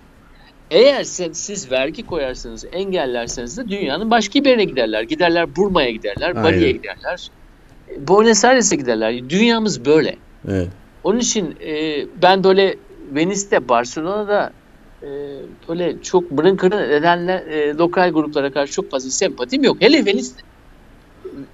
Eğer 0.71 1.05
sen, 1.05 1.33
siz 1.33 1.71
vergi 1.71 2.07
koyarsanız, 2.07 2.65
engellerseniz 2.73 3.59
de 3.59 3.69
dünyanın 3.69 4.11
başka 4.11 4.41
bir 4.41 4.49
yerine 4.49 4.65
giderler. 4.65 5.03
Giderler 5.03 5.57
Burma'ya 5.57 5.91
giderler, 5.91 6.43
Bali'ye 6.45 6.71
giderler. 6.73 7.31
E, 7.89 8.09
Buenos 8.09 8.45
Aires'e 8.45 8.77
giderler. 8.77 9.31
Dünyamız 9.31 9.85
böyle. 9.85 10.17
Evet. 10.49 10.69
Onun 11.05 11.19
için 11.19 11.57
e, 11.67 12.07
ben 12.23 12.45
böyle 12.45 12.77
Venice'de, 13.15 13.69
Barcelona'da 13.69 14.53
e, 15.03 15.09
böyle 15.69 16.03
çok 16.03 16.31
mırın 16.31 16.57
kırın 16.57 16.91
edenler, 16.91 17.47
e, 17.47 17.75
lokal 17.75 18.11
gruplara 18.11 18.53
karşı 18.53 18.73
çok 18.73 18.91
fazla 18.91 19.11
sempatim 19.11 19.65
yok. 19.65 19.77
Hele 19.81 20.07
Venice'de 20.07 20.41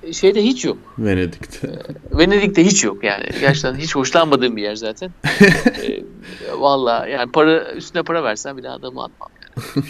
e, 0.02 0.12
şeyde 0.12 0.42
hiç 0.42 0.64
yok. 0.64 0.78
Venedik'te. 0.98 1.68
Venedik'te 2.12 2.64
hiç 2.64 2.84
yok 2.84 3.04
yani. 3.04 3.24
Gerçekten 3.40 3.74
hiç 3.74 3.96
hoşlanmadığım 3.96 4.56
bir 4.56 4.62
yer 4.62 4.76
zaten. 4.76 5.10
e, 5.82 6.02
Valla 6.58 7.06
yani 7.06 7.32
para 7.32 7.72
üstüne 7.72 8.02
para 8.02 8.24
versen 8.24 8.56
bir 8.56 8.62
daha 8.62 8.74
adamı 8.74 9.04
atmam. 9.04 9.28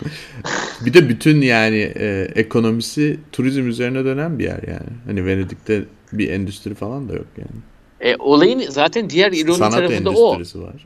Bir 0.86 0.94
de 0.94 1.08
bütün 1.08 1.40
yani 1.40 1.92
e, 1.96 2.28
ekonomisi 2.34 3.20
turizm 3.32 3.68
üzerine 3.68 4.04
dönen 4.04 4.38
bir 4.38 4.44
yer 4.44 4.62
yani. 4.68 4.90
Hani 5.06 5.26
Venedik'te 5.26 5.84
bir 6.12 6.30
endüstri 6.30 6.74
falan 6.74 7.08
da 7.08 7.12
yok 7.12 7.26
yani. 7.36 7.60
E, 8.00 8.16
olayın 8.16 8.60
zaten 8.68 9.10
diğer 9.10 9.32
ironi 9.32 9.56
Sanat 9.56 9.72
tarafında 9.72 10.10
o. 10.10 10.34
endüstrisi 10.34 10.64
var. 10.64 10.84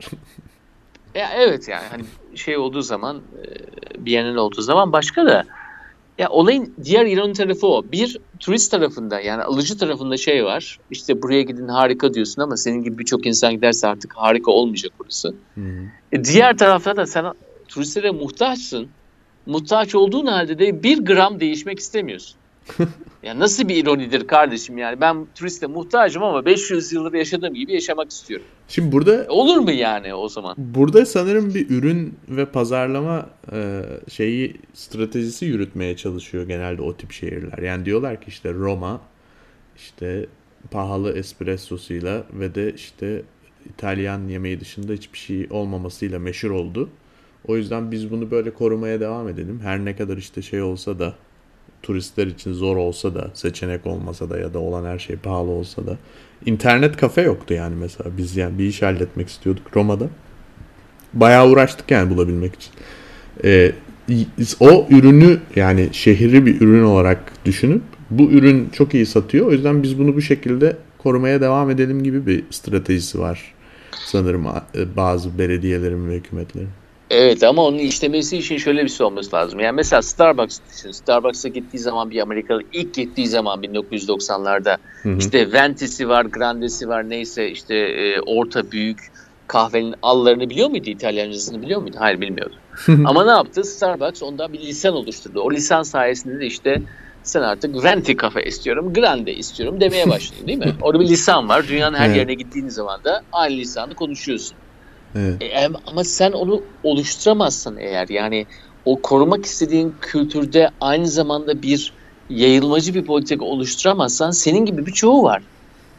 Ya 1.15 1.29
evet 1.37 1.67
yani 1.67 1.83
hani 1.91 2.03
şey 2.35 2.57
olduğu 2.57 2.81
zaman 2.81 3.17
e, 3.17 4.05
bir 4.05 4.11
yerin 4.11 4.35
olduğu 4.35 4.61
zaman 4.61 4.91
başka 4.91 5.25
da 5.25 5.45
ya 6.17 6.29
olayın 6.29 6.73
diğer 6.83 7.05
ironi 7.05 7.33
tarafı 7.33 7.67
o. 7.67 7.83
Bir 7.91 8.17
turist 8.39 8.71
tarafında 8.71 9.19
yani 9.19 9.43
alıcı 9.43 9.77
tarafında 9.77 10.17
şey 10.17 10.45
var. 10.45 10.79
İşte 10.91 11.21
buraya 11.21 11.41
gidin 11.41 11.67
harika 11.67 12.13
diyorsun 12.13 12.41
ama 12.41 12.57
senin 12.57 12.83
gibi 12.83 12.97
birçok 12.97 13.25
insan 13.25 13.53
giderse 13.53 13.87
artık 13.87 14.13
harika 14.13 14.51
olmayacak 14.51 14.91
burası. 14.99 15.35
Hı 15.55 15.61
hı. 15.61 15.83
E, 16.11 16.23
diğer 16.23 16.57
tarafta 16.57 16.95
da 16.95 17.05
sen 17.05 17.25
turistlere 17.67 18.11
muhtaçsın. 18.11 18.87
Muhtaç 19.45 19.95
olduğun 19.95 20.25
halde 20.25 20.59
de 20.59 20.83
bir 20.83 21.05
gram 21.05 21.39
değişmek 21.39 21.79
istemiyorsun. 21.79 22.35
ya 23.23 23.39
nasıl 23.39 23.67
bir 23.67 23.75
ironidir 23.75 24.27
kardeşim 24.27 24.77
yani 24.77 25.01
ben 25.01 25.27
turiste 25.35 25.67
muhtacım 25.67 26.23
ama 26.23 26.45
500 26.45 26.93
yıldır 26.93 27.13
yaşadığım 27.13 27.53
gibi 27.53 27.73
yaşamak 27.73 28.11
istiyorum. 28.11 28.45
Şimdi 28.67 28.91
burada 28.91 29.23
E, 29.23 29.29
Olur 29.29 29.57
mu 29.57 29.71
yani 29.71 30.13
o 30.13 30.29
zaman? 30.29 30.55
Burada 30.57 31.05
sanırım 31.05 31.53
bir 31.53 31.69
ürün 31.69 32.15
ve 32.29 32.45
pazarlama 32.45 33.29
e, 33.51 33.81
şeyi 34.09 34.55
stratejisi 34.73 35.45
yürütmeye 35.45 35.95
çalışıyor 35.97 36.47
genelde 36.47 36.81
o 36.81 36.97
tip 36.97 37.11
şehirler. 37.11 37.57
Yani 37.57 37.85
diyorlar 37.85 38.21
ki 38.21 38.25
işte 38.27 38.53
Roma 38.53 39.01
işte 39.77 40.25
pahalı 40.71 41.17
espressosuyla 41.17 42.23
ve 42.33 42.55
de 42.55 42.73
işte 42.73 43.21
İtalyan 43.69 44.27
yemeği 44.27 44.59
dışında 44.59 44.93
hiçbir 44.93 45.17
şey 45.17 45.47
olmamasıyla 45.49 46.19
meşhur 46.19 46.51
oldu. 46.51 46.89
O 47.47 47.57
yüzden 47.57 47.91
biz 47.91 48.11
bunu 48.11 48.31
böyle 48.31 48.53
korumaya 48.53 48.99
devam 48.99 49.29
edelim. 49.29 49.59
Her 49.63 49.85
ne 49.85 49.95
kadar 49.95 50.17
işte 50.17 50.41
şey 50.41 50.61
olsa 50.61 50.99
da 50.99 51.13
turistler 51.83 52.27
için 52.27 52.53
zor 52.53 52.77
olsa 52.77 53.15
da 53.15 53.31
seçenek 53.33 53.87
olmasa 53.87 54.29
da 54.29 54.39
ya 54.39 54.53
da 54.53 54.59
olan 54.59 54.85
her 54.85 54.99
şey 54.99 55.15
pahalı 55.15 55.49
olsa 55.49 55.87
da 55.87 55.97
internet 56.45 56.97
kafe 56.97 57.21
yoktu 57.21 57.53
yani 57.53 57.75
mesela 57.75 58.17
biz 58.17 58.37
yani 58.37 58.59
bir 58.59 58.65
iş 58.65 58.81
halletmek 58.81 59.29
istiyorduk 59.29 59.75
Roma'da. 59.75 60.09
Bayağı 61.13 61.49
uğraştık 61.49 61.91
yani 61.91 62.09
bulabilmek 62.15 62.55
için. 62.55 62.71
Ee, 63.43 63.71
o 64.59 64.87
ürünü 64.89 65.39
yani 65.55 65.89
şehri 65.91 66.45
bir 66.45 66.61
ürün 66.61 66.83
olarak 66.83 67.33
düşünüp 67.45 67.81
bu 68.09 68.23
ürün 68.23 68.69
çok 68.69 68.93
iyi 68.93 69.05
satıyor. 69.05 69.47
O 69.47 69.51
yüzden 69.51 69.83
biz 69.83 69.99
bunu 69.99 70.15
bu 70.15 70.21
şekilde 70.21 70.77
korumaya 70.97 71.41
devam 71.41 71.69
edelim 71.69 72.03
gibi 72.03 72.25
bir 72.25 72.43
stratejisi 72.49 73.19
var 73.19 73.53
sanırım 74.05 74.47
e, 74.47 74.95
bazı 74.95 75.39
belediyelerin 75.39 76.09
ve 76.09 76.15
hükümetlerin. 76.15 76.69
Evet 77.11 77.43
ama 77.43 77.65
onun 77.65 77.77
işlemesi 77.77 78.37
için 78.37 78.57
şöyle 78.57 78.83
bir 78.83 78.89
şey 78.89 79.05
olması 79.05 79.35
lazım. 79.35 79.59
Yani 79.59 79.75
mesela 79.75 80.01
Starbucks 80.01 80.59
düşün. 80.71 80.91
Starbucks'a 80.91 81.49
gittiği 81.49 81.79
zaman 81.79 82.09
bir 82.09 82.21
Amerikalı 82.21 82.61
ilk 82.73 82.93
gittiği 82.93 83.27
zaman 83.27 83.61
1990'larda 83.63 84.77
Hı 85.03 85.09
hı. 85.09 85.17
işte 85.17 85.51
Venti'si 85.53 86.09
var, 86.09 86.25
Grande'si 86.25 86.87
var 86.87 87.09
neyse 87.09 87.49
işte 87.49 87.75
e, 87.75 88.21
orta 88.21 88.71
büyük 88.71 88.99
kahvenin 89.47 89.95
allarını 90.01 90.49
biliyor 90.49 90.69
muydu? 90.69 90.89
İtalyancasını 90.89 91.61
biliyor 91.61 91.81
muydu? 91.81 91.97
Hayır 91.99 92.21
bilmiyordu. 92.21 92.55
ama 93.05 93.25
ne 93.25 93.31
yaptı? 93.31 93.63
Starbucks 93.63 94.23
ondan 94.23 94.53
bir 94.53 94.59
lisan 94.59 94.93
oluşturdu. 94.93 95.41
O 95.41 95.51
lisan 95.51 95.83
sayesinde 95.83 96.39
de 96.39 96.45
işte 96.45 96.81
sen 97.23 97.41
artık 97.41 97.83
Venti 97.83 98.17
kafe 98.17 98.43
istiyorum, 98.43 98.93
Grande 98.93 99.33
istiyorum 99.33 99.81
demeye 99.81 100.09
başladın 100.09 100.47
değil 100.47 100.59
mi? 100.59 100.75
Orada 100.81 100.99
bir 100.99 101.07
lisan 101.09 101.49
var. 101.49 101.67
Dünyanın 101.67 101.97
her 101.97 102.07
Evet. 102.07 102.17
yerine 102.17 102.33
gittiğiniz 102.33 102.73
zaman 102.73 103.03
da 103.03 103.21
aynı 103.31 103.55
lisanı 103.55 103.95
konuşuyorsun. 103.95 104.57
Evet. 105.15 105.41
E, 105.41 105.69
ama 105.87 106.03
sen 106.03 106.31
onu 106.31 106.61
oluşturamazsın 106.83 107.77
eğer 107.77 108.07
yani 108.09 108.45
o 108.85 109.01
korumak 109.01 109.45
istediğin 109.45 109.95
kültürde 110.01 110.69
aynı 110.81 111.07
zamanda 111.07 111.61
bir 111.61 111.93
yayılmacı 112.29 112.93
bir 112.93 113.05
politika 113.05 113.45
oluşturamazsan 113.45 114.31
senin 114.31 114.65
gibi 114.65 114.85
birçoğu 114.85 115.23
var. 115.23 115.41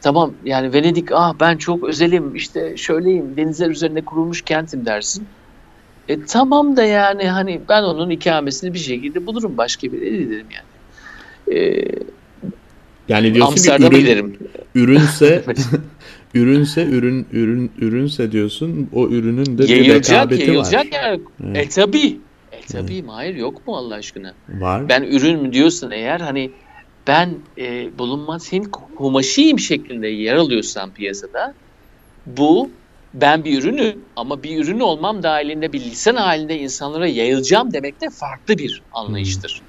Tamam 0.01 0.33
yani 0.45 0.73
Venedik 0.73 1.13
ah 1.13 1.35
ben 1.41 1.57
çok 1.57 1.85
özelim 1.85 2.35
işte 2.35 2.77
şöyleyim 2.77 3.37
denizler 3.37 3.71
üzerinde 3.71 4.01
kurulmuş 4.05 4.43
kentim 4.43 4.87
dersin. 4.87 5.27
E 6.09 6.25
tamam 6.25 6.77
da 6.77 6.85
yani 6.85 7.29
hani 7.29 7.61
ben 7.69 7.83
onun 7.83 8.11
ikamesini 8.11 8.75
bir 8.75 8.79
şekilde 8.79 9.27
bulurum 9.27 9.57
başka 9.59 9.93
bir 9.93 10.19
giderim 10.19 10.47
yani. 10.51 10.67
E, 11.59 11.85
Yani 13.09 13.35
diyorsun 13.35 13.55
ki 13.55 13.61
Amsterdam'a 13.61 13.89
ürün, 13.89 14.01
giderim. 14.01 14.39
ürünse 14.75 15.45
ürünse 16.35 16.85
ürün 16.85 17.27
ürün 17.33 17.73
ürünse 17.79 18.33
diyorsun 18.33 18.89
o 18.93 19.09
ürünün 19.09 19.59
de 19.59 19.63
bir 19.63 19.69
Yayılacak 19.69 20.11
rekabeti 20.11 20.43
yayılacak 20.43 20.93
var. 20.93 21.01
yani. 21.03 21.21
Evet. 21.45 21.67
E 21.67 21.69
tabi. 21.69 22.19
E 22.53 22.61
tabi 22.73 23.07
hayır 23.07 23.35
yok 23.35 23.67
mu 23.67 23.77
Allah 23.77 23.95
aşkına? 23.95 24.35
Var. 24.49 24.89
ben 24.89 25.03
ürün 25.03 25.43
mü 25.43 25.53
diyorsun 25.53 25.91
eğer 25.91 26.21
hani 26.21 26.51
ben 27.07 27.35
e, 27.59 27.99
bulunmaz 27.99 28.43
senin 28.43 28.65
kumaşıyım 28.97 29.59
şeklinde 29.59 30.09
yer 30.09 30.35
alıyorsam 30.35 30.91
piyasada 30.91 31.55
bu 32.27 32.71
ben 33.15 33.45
bir 33.45 33.59
ürünü 33.63 33.97
ama 34.17 34.43
bir 34.43 34.65
ürün 34.65 34.81
olmam 34.81 35.23
dahilinde 35.23 35.73
bir 35.73 35.81
lisan 35.81 36.17
halinde 36.17 36.59
insanlara 36.59 37.07
yayılacağım 37.07 37.73
demek 37.73 38.01
de 38.01 38.11
farklı 38.11 38.59
bir 38.59 38.83
anlayıştır. 38.93 39.63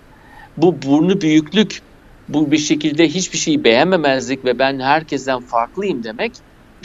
Bu 0.58 0.76
burnu 0.82 1.21
büyüklük, 1.21 1.82
bu 2.30 2.52
bir 2.52 2.58
şekilde 2.58 3.08
hiçbir 3.10 3.38
şeyi 3.38 3.63
beğenmemezlik 3.63 4.45
ve 4.45 4.60
ben 4.60 4.80
herkesten 4.80 5.39
farklıyım 5.39 6.04
demek 6.04 6.32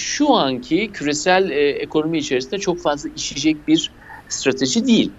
şu 0.00 0.34
anki 0.34 0.90
küresel 0.92 1.50
e, 1.50 1.70
ekonomi 1.70 2.18
içerisinde 2.18 2.58
çok 2.58 2.82
fazla 2.82 3.11
işleyecek 3.16 3.68
bir 3.68 3.90
strateji 4.28 4.87
değil. 4.87 5.11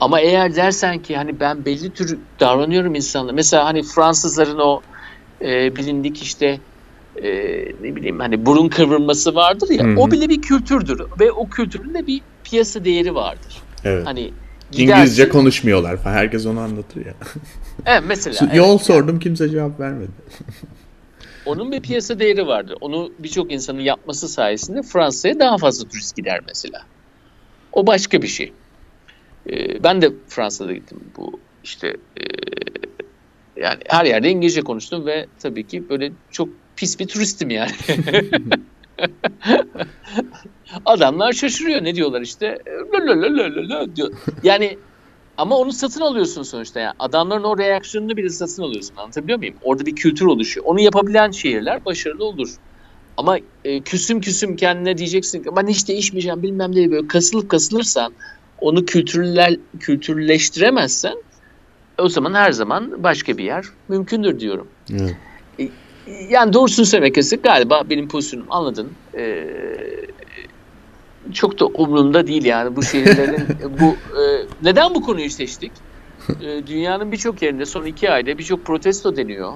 Ama 0.00 0.20
eğer 0.20 0.56
dersen 0.56 0.98
ki 1.02 1.16
hani 1.16 1.40
ben 1.40 1.64
belli 1.64 1.90
tür 1.90 2.18
davranıyorum 2.40 2.94
insanlara. 2.94 3.32
Mesela 3.32 3.64
hani 3.64 3.82
Fransızların 3.82 4.58
o 4.58 4.80
e, 5.42 5.76
bilindik 5.76 6.22
işte 6.22 6.60
e, 7.22 7.28
ne 7.82 7.96
bileyim 7.96 8.18
hani 8.18 8.46
burun 8.46 8.68
kıvırması 8.68 9.34
vardır 9.34 9.70
ya. 9.70 9.84
Hı 9.84 9.88
hı. 9.88 10.00
O 10.00 10.10
bile 10.10 10.28
bir 10.28 10.42
kültürdür 10.42 11.02
ve 11.20 11.32
o 11.32 11.48
kültürün 11.48 11.94
de 11.94 12.06
bir 12.06 12.20
piyasa 12.44 12.84
değeri 12.84 13.14
vardır. 13.14 13.62
Evet. 13.84 14.06
Hani 14.06 14.30
İngilizce 14.72 15.22
gidersin- 15.22 15.28
konuşmuyorlar 15.28 15.96
falan. 15.96 16.14
Herkes 16.14 16.46
onu 16.46 16.60
anlatır 16.60 17.06
ya. 17.06 17.14
Evet, 17.86 18.02
mesela 18.06 18.34
Su- 18.34 18.44
evet. 18.44 18.56
Yol 18.56 18.78
sordum 18.78 19.18
kimse 19.18 19.48
cevap 19.48 19.80
vermedi. 19.80 20.10
Onun 21.48 21.72
bir 21.72 21.80
piyasa 21.80 22.18
değeri 22.18 22.46
vardır. 22.46 22.78
Onu 22.80 23.12
birçok 23.18 23.52
insanın 23.52 23.80
yapması 23.80 24.28
sayesinde 24.28 24.82
Fransa'ya 24.82 25.40
daha 25.40 25.58
fazla 25.58 25.88
turist 25.88 26.16
gider 26.16 26.40
mesela. 26.46 26.82
O 27.72 27.86
başka 27.86 28.22
bir 28.22 28.28
şey. 28.28 28.52
Ee, 29.50 29.82
ben 29.82 30.02
de 30.02 30.12
Fransa'da 30.28 30.72
gittim. 30.72 31.00
Bu 31.16 31.40
işte 31.64 31.88
e, 31.88 32.22
yani 33.56 33.78
her 33.88 34.04
yerde 34.04 34.30
İngilizce 34.30 34.62
konuştum 34.62 35.06
ve 35.06 35.26
tabii 35.38 35.66
ki 35.66 35.88
böyle 35.88 36.12
çok 36.30 36.48
pis 36.76 37.00
bir 37.00 37.06
turistim 37.06 37.50
yani. 37.50 37.70
Adamlar 40.84 41.32
şaşırıyor. 41.32 41.84
Ne 41.84 41.94
diyorlar 41.94 42.20
işte? 42.20 42.58
"Lö 42.92 43.06
lö 43.06 43.22
lö 43.22 43.36
lö 43.36 43.56
lö 43.56 43.68
lö" 43.68 43.96
diyor. 43.96 44.12
Yani 44.42 44.78
ama 45.38 45.56
onu 45.56 45.72
satın 45.72 46.00
alıyorsun 46.00 46.42
sonuçta 46.42 46.80
yani. 46.80 46.94
Adamların 46.98 47.44
o 47.44 47.58
reaksiyonunu 47.58 48.16
bile 48.16 48.28
satın 48.28 48.62
alıyorsun. 48.62 48.96
Anlatabiliyor 48.96 49.38
muyum? 49.38 49.54
Orada 49.62 49.86
bir 49.86 49.96
kültür 49.96 50.26
oluşuyor. 50.26 50.66
Onu 50.66 50.80
yapabilen 50.80 51.30
şehirler 51.30 51.84
başarılı 51.84 52.24
olur. 52.24 52.48
Ama 53.16 53.38
e, 53.64 53.80
küsüm 53.80 54.20
küsüm 54.20 54.56
kendine 54.56 54.98
diyeceksin 54.98 55.42
ki 55.42 55.48
ben 55.56 55.66
hiç 55.66 55.88
değişmeyeceğim 55.88 56.42
bilmem 56.42 56.72
ne 56.72 56.90
böyle 56.90 57.08
kasılıp 57.08 57.50
kasılırsan 57.50 58.12
onu 58.60 58.84
kültürler 58.84 59.56
kültürleştiremezsen 59.80 61.14
o 61.98 62.08
zaman 62.08 62.34
her 62.34 62.52
zaman 62.52 63.02
başka 63.04 63.38
bir 63.38 63.44
yer 63.44 63.64
mümkündür 63.88 64.40
diyorum. 64.40 64.68
Evet. 64.92 65.16
Yani 66.30 66.52
doğrusunu 66.52 66.86
söylemek 66.86 67.42
galiba 67.42 67.82
benim 67.90 68.08
pozisyonum 68.08 68.46
anladın. 68.50 68.90
Ee, 69.18 69.46
çok 71.32 71.60
da 71.60 71.66
umurumda 71.66 72.26
değil 72.26 72.44
yani 72.44 72.76
bu 72.76 72.82
şehirlerin 72.82 73.46
bu 73.80 73.86
e, 74.20 74.22
neden 74.62 74.94
bu 74.94 75.02
konuyu 75.02 75.30
seçtik? 75.30 75.72
E, 76.42 76.66
dünyanın 76.66 77.12
birçok 77.12 77.42
yerinde 77.42 77.66
son 77.66 77.84
iki 77.84 78.10
ayda 78.10 78.38
birçok 78.38 78.64
protesto 78.64 79.16
deniyor. 79.16 79.52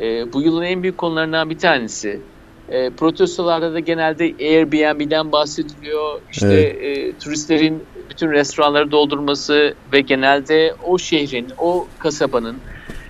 E, 0.00 0.32
bu 0.32 0.42
yılın 0.42 0.62
en 0.62 0.82
büyük 0.82 0.98
konularından 0.98 1.50
bir 1.50 1.58
tanesi. 1.58 2.20
E, 2.68 2.90
protestolarda 2.90 3.74
da 3.74 3.80
genelde 3.80 4.24
Airbnb'den 4.24 5.32
bahsediliyor. 5.32 6.20
İşte 6.32 6.54
evet. 6.54 6.98
e, 6.98 7.18
turistlerin 7.18 7.82
bütün 8.10 8.30
restoranları 8.30 8.90
doldurması 8.90 9.74
ve 9.92 10.00
genelde 10.00 10.74
o 10.84 10.98
şehrin, 10.98 11.46
o 11.58 11.86
kasabanın 11.98 12.56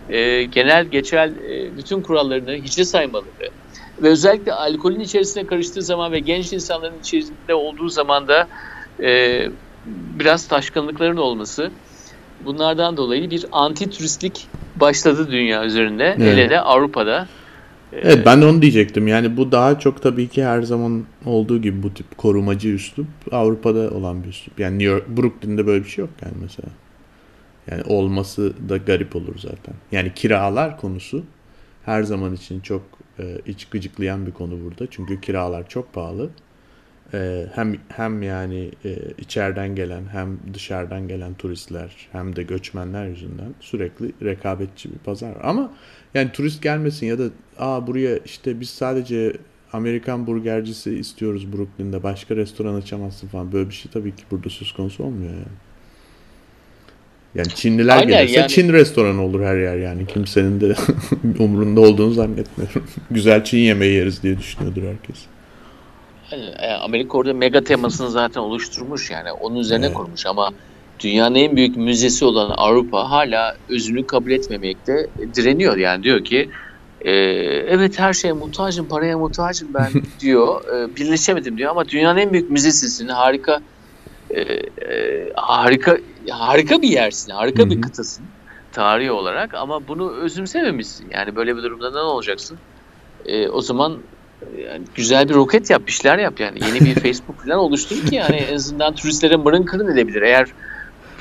e, 0.08 0.42
genel 0.42 0.84
geçer 0.86 1.28
e, 1.28 1.76
bütün 1.76 2.02
kurallarını 2.02 2.52
hiçe 2.52 2.84
saymaları 2.84 3.50
ve 4.02 4.08
özellikle 4.08 4.52
alkolün 4.52 5.00
içerisine 5.00 5.46
karıştığı 5.46 5.82
zaman 5.82 6.12
ve 6.12 6.18
genç 6.18 6.52
insanların 6.52 6.98
içerisinde 7.00 7.54
olduğu 7.54 7.88
zaman 7.88 8.28
da 8.28 8.48
e, 9.02 9.42
biraz 10.18 10.48
taşkınlıkların 10.48 11.16
olması 11.16 11.70
bunlardan 12.44 12.96
dolayı 12.96 13.30
bir 13.30 13.46
anti 13.52 13.90
turistlik 13.90 14.46
başladı 14.76 15.28
dünya 15.30 15.64
üzerinde. 15.64 16.04
Evet. 16.18 16.32
Hele 16.32 16.50
de 16.50 16.60
Avrupa'da. 16.60 17.28
Evet 17.92 18.26
ben 18.26 18.42
de 18.42 18.46
onu 18.46 18.62
diyecektim. 18.62 19.08
Yani 19.08 19.36
bu 19.36 19.52
daha 19.52 19.78
çok 19.78 20.02
tabii 20.02 20.28
ki 20.28 20.44
her 20.44 20.62
zaman 20.62 21.04
olduğu 21.24 21.62
gibi 21.62 21.82
bu 21.82 21.94
tip 21.94 22.18
korumacı 22.18 22.68
üslup 22.68 23.06
Avrupa'da 23.32 23.90
olan 23.90 24.24
bir 24.24 24.28
üslup. 24.28 24.60
Yani 24.60 24.78
New 24.78 24.92
York, 24.92 25.08
Brooklyn'de 25.08 25.66
böyle 25.66 25.84
bir 25.84 25.88
şey 25.88 26.02
yok 26.02 26.14
yani 26.22 26.34
mesela. 26.42 26.68
Yani 27.70 27.82
olması 27.82 28.52
da 28.68 28.76
garip 28.76 29.16
olur 29.16 29.34
zaten. 29.38 29.74
Yani 29.92 30.12
kiralar 30.14 30.80
konusu 30.80 31.24
her 31.84 32.02
zaman 32.02 32.34
için 32.34 32.60
çok 32.60 32.82
e, 33.18 33.38
iç 33.46 33.64
gıcıklayan 33.64 34.26
bir 34.26 34.32
konu 34.32 34.64
burada. 34.64 34.90
Çünkü 34.90 35.20
kiralar 35.20 35.68
çok 35.68 35.92
pahalı. 35.92 36.30
E, 37.14 37.46
hem 37.54 37.76
hem 37.88 38.22
yani 38.22 38.70
e, 38.84 38.96
içeriden 39.18 39.74
gelen 39.74 40.02
hem 40.12 40.38
dışarıdan 40.54 41.08
gelen 41.08 41.34
turistler 41.34 42.08
hem 42.12 42.36
de 42.36 42.42
göçmenler 42.42 43.06
yüzünden 43.06 43.54
sürekli 43.60 44.12
rekabetçi 44.22 44.92
bir 44.92 44.98
pazar. 44.98 45.34
Ama 45.42 45.72
yani 46.14 46.32
turist 46.32 46.62
gelmesin 46.62 47.06
ya 47.06 47.18
da 47.18 47.24
aa 47.58 47.86
buraya 47.86 48.18
işte 48.18 48.60
biz 48.60 48.70
sadece 48.70 49.32
Amerikan 49.72 50.26
burgercisi 50.26 50.98
istiyoruz 50.98 51.52
Brooklyn'de 51.52 52.02
başka 52.02 52.36
restoran 52.36 52.74
açamazsın 52.74 53.28
falan 53.28 53.52
böyle 53.52 53.68
bir 53.68 53.74
şey 53.74 53.92
tabii 53.92 54.16
ki 54.16 54.22
burada 54.30 54.48
söz 54.48 54.72
konusu 54.72 55.04
olmuyor 55.04 55.32
yani. 55.32 55.56
Yani 57.36 57.48
Çinliler 57.48 57.96
Aynen, 57.96 58.08
gelirse 58.08 58.40
yani... 58.40 58.48
Çin 58.48 58.72
restoranı 58.72 59.22
olur 59.22 59.42
her 59.42 59.56
yer 59.56 59.76
yani. 59.76 60.06
Kimsenin 60.06 60.60
de 60.60 60.74
umurunda 61.38 61.80
olduğunu 61.80 62.12
zannetmiyorum. 62.12 62.84
Güzel 63.10 63.44
Çin 63.44 63.58
yemeği 63.58 63.94
yeriz 63.94 64.22
diye 64.22 64.38
düşünüyordur 64.38 64.82
herkes. 64.82 65.16
E, 66.58 66.70
Amerika 66.72 67.18
orada 67.18 67.34
mega 67.34 67.64
temasını 67.64 68.10
zaten 68.10 68.40
oluşturmuş 68.40 69.10
yani. 69.10 69.32
Onun 69.32 69.56
üzerine 69.56 69.86
evet. 69.86 69.96
kurmuş 69.96 70.26
ama 70.26 70.50
dünyanın 71.00 71.34
en 71.34 71.56
büyük 71.56 71.76
müzesi 71.76 72.24
olan 72.24 72.54
Avrupa 72.56 73.10
hala 73.10 73.56
özünü 73.68 74.06
kabul 74.06 74.30
etmemekte 74.30 75.06
direniyor. 75.34 75.76
Yani 75.76 76.02
diyor 76.02 76.24
ki 76.24 76.48
e, 77.00 77.12
evet 77.68 77.98
her 77.98 78.12
şeye 78.12 78.32
muhtacım, 78.32 78.88
paraya 78.88 79.18
muhtacım 79.18 79.68
ben 79.74 79.88
diyor. 80.20 80.62
E, 80.74 80.96
birleşemedim 80.96 81.58
diyor 81.58 81.70
ama 81.70 81.88
dünyanın 81.88 82.18
en 82.18 82.32
büyük 82.32 82.50
müzesisini 82.50 83.12
harika 83.12 83.60
e, 84.30 84.40
e, 84.40 85.32
harika 85.34 85.98
harika 86.30 86.82
bir 86.82 86.88
yersin, 86.88 87.32
harika 87.32 87.62
Hı-hı. 87.62 87.70
bir 87.70 87.80
kıtasın 87.80 88.24
tarihi 88.72 89.10
olarak 89.10 89.54
ama 89.54 89.88
bunu 89.88 90.16
özümsememişsin. 90.16 91.10
Yani 91.10 91.36
böyle 91.36 91.56
bir 91.56 91.62
durumda 91.62 91.90
ne 91.90 91.98
olacaksın? 91.98 92.58
E, 93.24 93.48
o 93.48 93.60
zaman 93.60 93.98
yani 94.58 94.84
güzel 94.94 95.28
bir 95.28 95.34
roket 95.34 95.70
yap, 95.70 95.86
bir 95.86 95.92
şeyler 95.92 96.18
yap 96.18 96.40
yani. 96.40 96.58
Yeni 96.66 96.80
bir 96.80 96.94
Facebook 97.00 97.44
falan 97.44 97.58
oluştur 97.58 98.06
ki 98.06 98.14
yani 98.14 98.36
en 98.36 98.54
azından 98.54 98.94
turistlerin 98.94 99.40
mırın 99.40 99.62
kırın 99.62 99.92
edebilir. 99.92 100.22
Eğer 100.22 100.48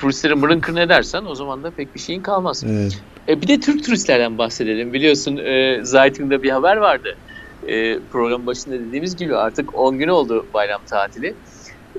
turistlerin 0.02 0.38
mırın 0.38 0.60
kırın 0.60 0.78
edersen 0.78 1.26
o 1.26 1.36
zaman 1.36 1.64
da 1.64 1.72
pek 1.72 1.96
bir 1.96 2.00
şeyin 2.00 2.22
kalmaz. 2.22 2.64
Evet. 2.68 3.04
E, 3.28 3.42
bir 3.42 3.48
de 3.48 3.60
Türk 3.60 3.86
turistlerden 3.86 4.38
bahsedelim. 4.38 4.94
Biliyorsun 4.94 5.38
e, 5.38 5.80
Zaytung'da 5.84 6.44
bir 6.44 6.50
haber 6.50 6.78
vardı. 6.78 7.10
E, 7.68 8.00
program 8.12 8.46
başında 8.46 8.80
dediğimiz 8.80 9.16
gibi 9.16 9.36
artık 9.36 9.76
10 9.76 9.98
gün 9.98 10.08
oldu 10.08 10.50
bayram 10.54 10.82
tatili 10.90 11.36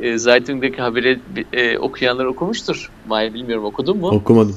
e, 0.00 0.18
Zeitung'daki 0.18 0.82
haberi 0.82 1.20
e, 1.52 1.78
okuyanlar 1.78 2.24
okumuştur. 2.24 2.90
Mahir 3.08 3.34
bilmiyorum 3.34 3.64
okudun 3.64 3.98
mu? 3.98 4.08
Okumadım. 4.08 4.56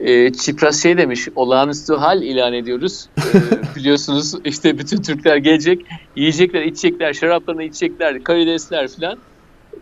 E, 0.00 0.32
Çipras 0.32 0.82
şey 0.82 0.96
demiş, 0.96 1.28
olağanüstü 1.36 1.94
hal 1.94 2.22
ilan 2.22 2.52
ediyoruz. 2.52 3.08
E, 3.18 3.22
biliyorsunuz 3.76 4.34
işte 4.44 4.78
bütün 4.78 5.02
Türkler 5.02 5.36
gelecek, 5.36 5.86
yiyecekler, 6.16 6.62
içecekler, 6.62 7.12
şaraplarını 7.12 7.62
içecekler, 7.62 8.24
karidesler 8.24 8.88
filan, 8.88 9.18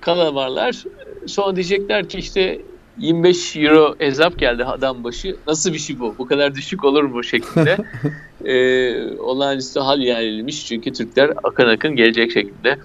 kalamarlar. 0.01 0.85
Sonra 1.27 1.57
diyecekler 1.57 2.09
ki 2.09 2.19
işte 2.19 2.61
25 2.99 3.57
euro 3.57 3.95
hesap 3.99 4.39
geldi 4.39 4.65
adam 4.65 5.05
başı. 5.05 5.37
Nasıl 5.47 5.73
bir 5.73 5.79
şey 5.79 6.01
bu? 6.01 6.15
Bu 6.19 6.27
kadar 6.27 6.55
düşük 6.55 6.85
olur 6.85 7.03
mu 7.03 7.25
şeklinde. 7.25 7.77
e, 8.45 9.19
olağanüstü 9.19 9.81
hal 9.81 10.01
ilan 10.01 10.23
edilmiş. 10.23 10.67
Çünkü 10.67 10.93
Türkler 10.93 11.33
akın 11.43 11.69
akın 11.69 11.97
gelecek 11.97 12.33
şekilde. 12.33 12.79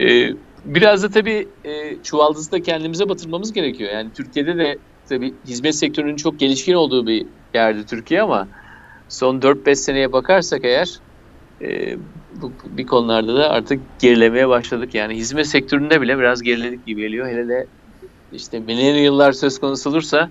E, 0.00 0.34
Biraz 0.64 1.02
da 1.02 1.08
tabii 1.08 1.48
e, 1.64 2.02
çuvaldızı 2.02 2.52
da 2.52 2.62
kendimize 2.62 3.08
batırmamız 3.08 3.52
gerekiyor. 3.52 3.92
Yani 3.92 4.10
Türkiye'de 4.14 4.58
de 4.58 4.78
tabii 5.08 5.34
hizmet 5.46 5.74
sektörünün 5.74 6.16
çok 6.16 6.38
gelişkin 6.38 6.74
olduğu 6.74 7.06
bir 7.06 7.26
yerde 7.54 7.86
Türkiye 7.86 8.22
ama 8.22 8.48
son 9.08 9.40
4-5 9.40 9.74
seneye 9.74 10.12
bakarsak 10.12 10.64
eğer 10.64 10.98
e, 11.60 11.96
bu, 12.42 12.52
bir 12.76 12.86
konularda 12.86 13.34
da 13.34 13.50
artık 13.50 13.80
gerilemeye 14.00 14.48
başladık. 14.48 14.94
Yani 14.94 15.14
hizmet 15.14 15.46
sektöründe 15.46 16.00
bile 16.00 16.18
biraz 16.18 16.42
geriledik 16.42 16.86
gibi 16.86 17.00
geliyor. 17.00 17.26
Hele 17.26 17.48
de 17.48 17.66
işte 18.32 18.62
yıllar 19.02 19.32
söz 19.32 19.58
konusu 19.58 19.90
olursa 19.90 20.30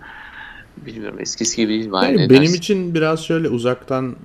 bilmiyorum 0.77 1.19
eskisi 1.19 1.57
gibi 1.57 1.69
değil. 1.69 1.89
Yani 1.93 2.29
benim 2.29 2.53
için 2.53 2.95
biraz 2.95 3.25
şöyle 3.25 3.49
uzaktan 3.49 4.15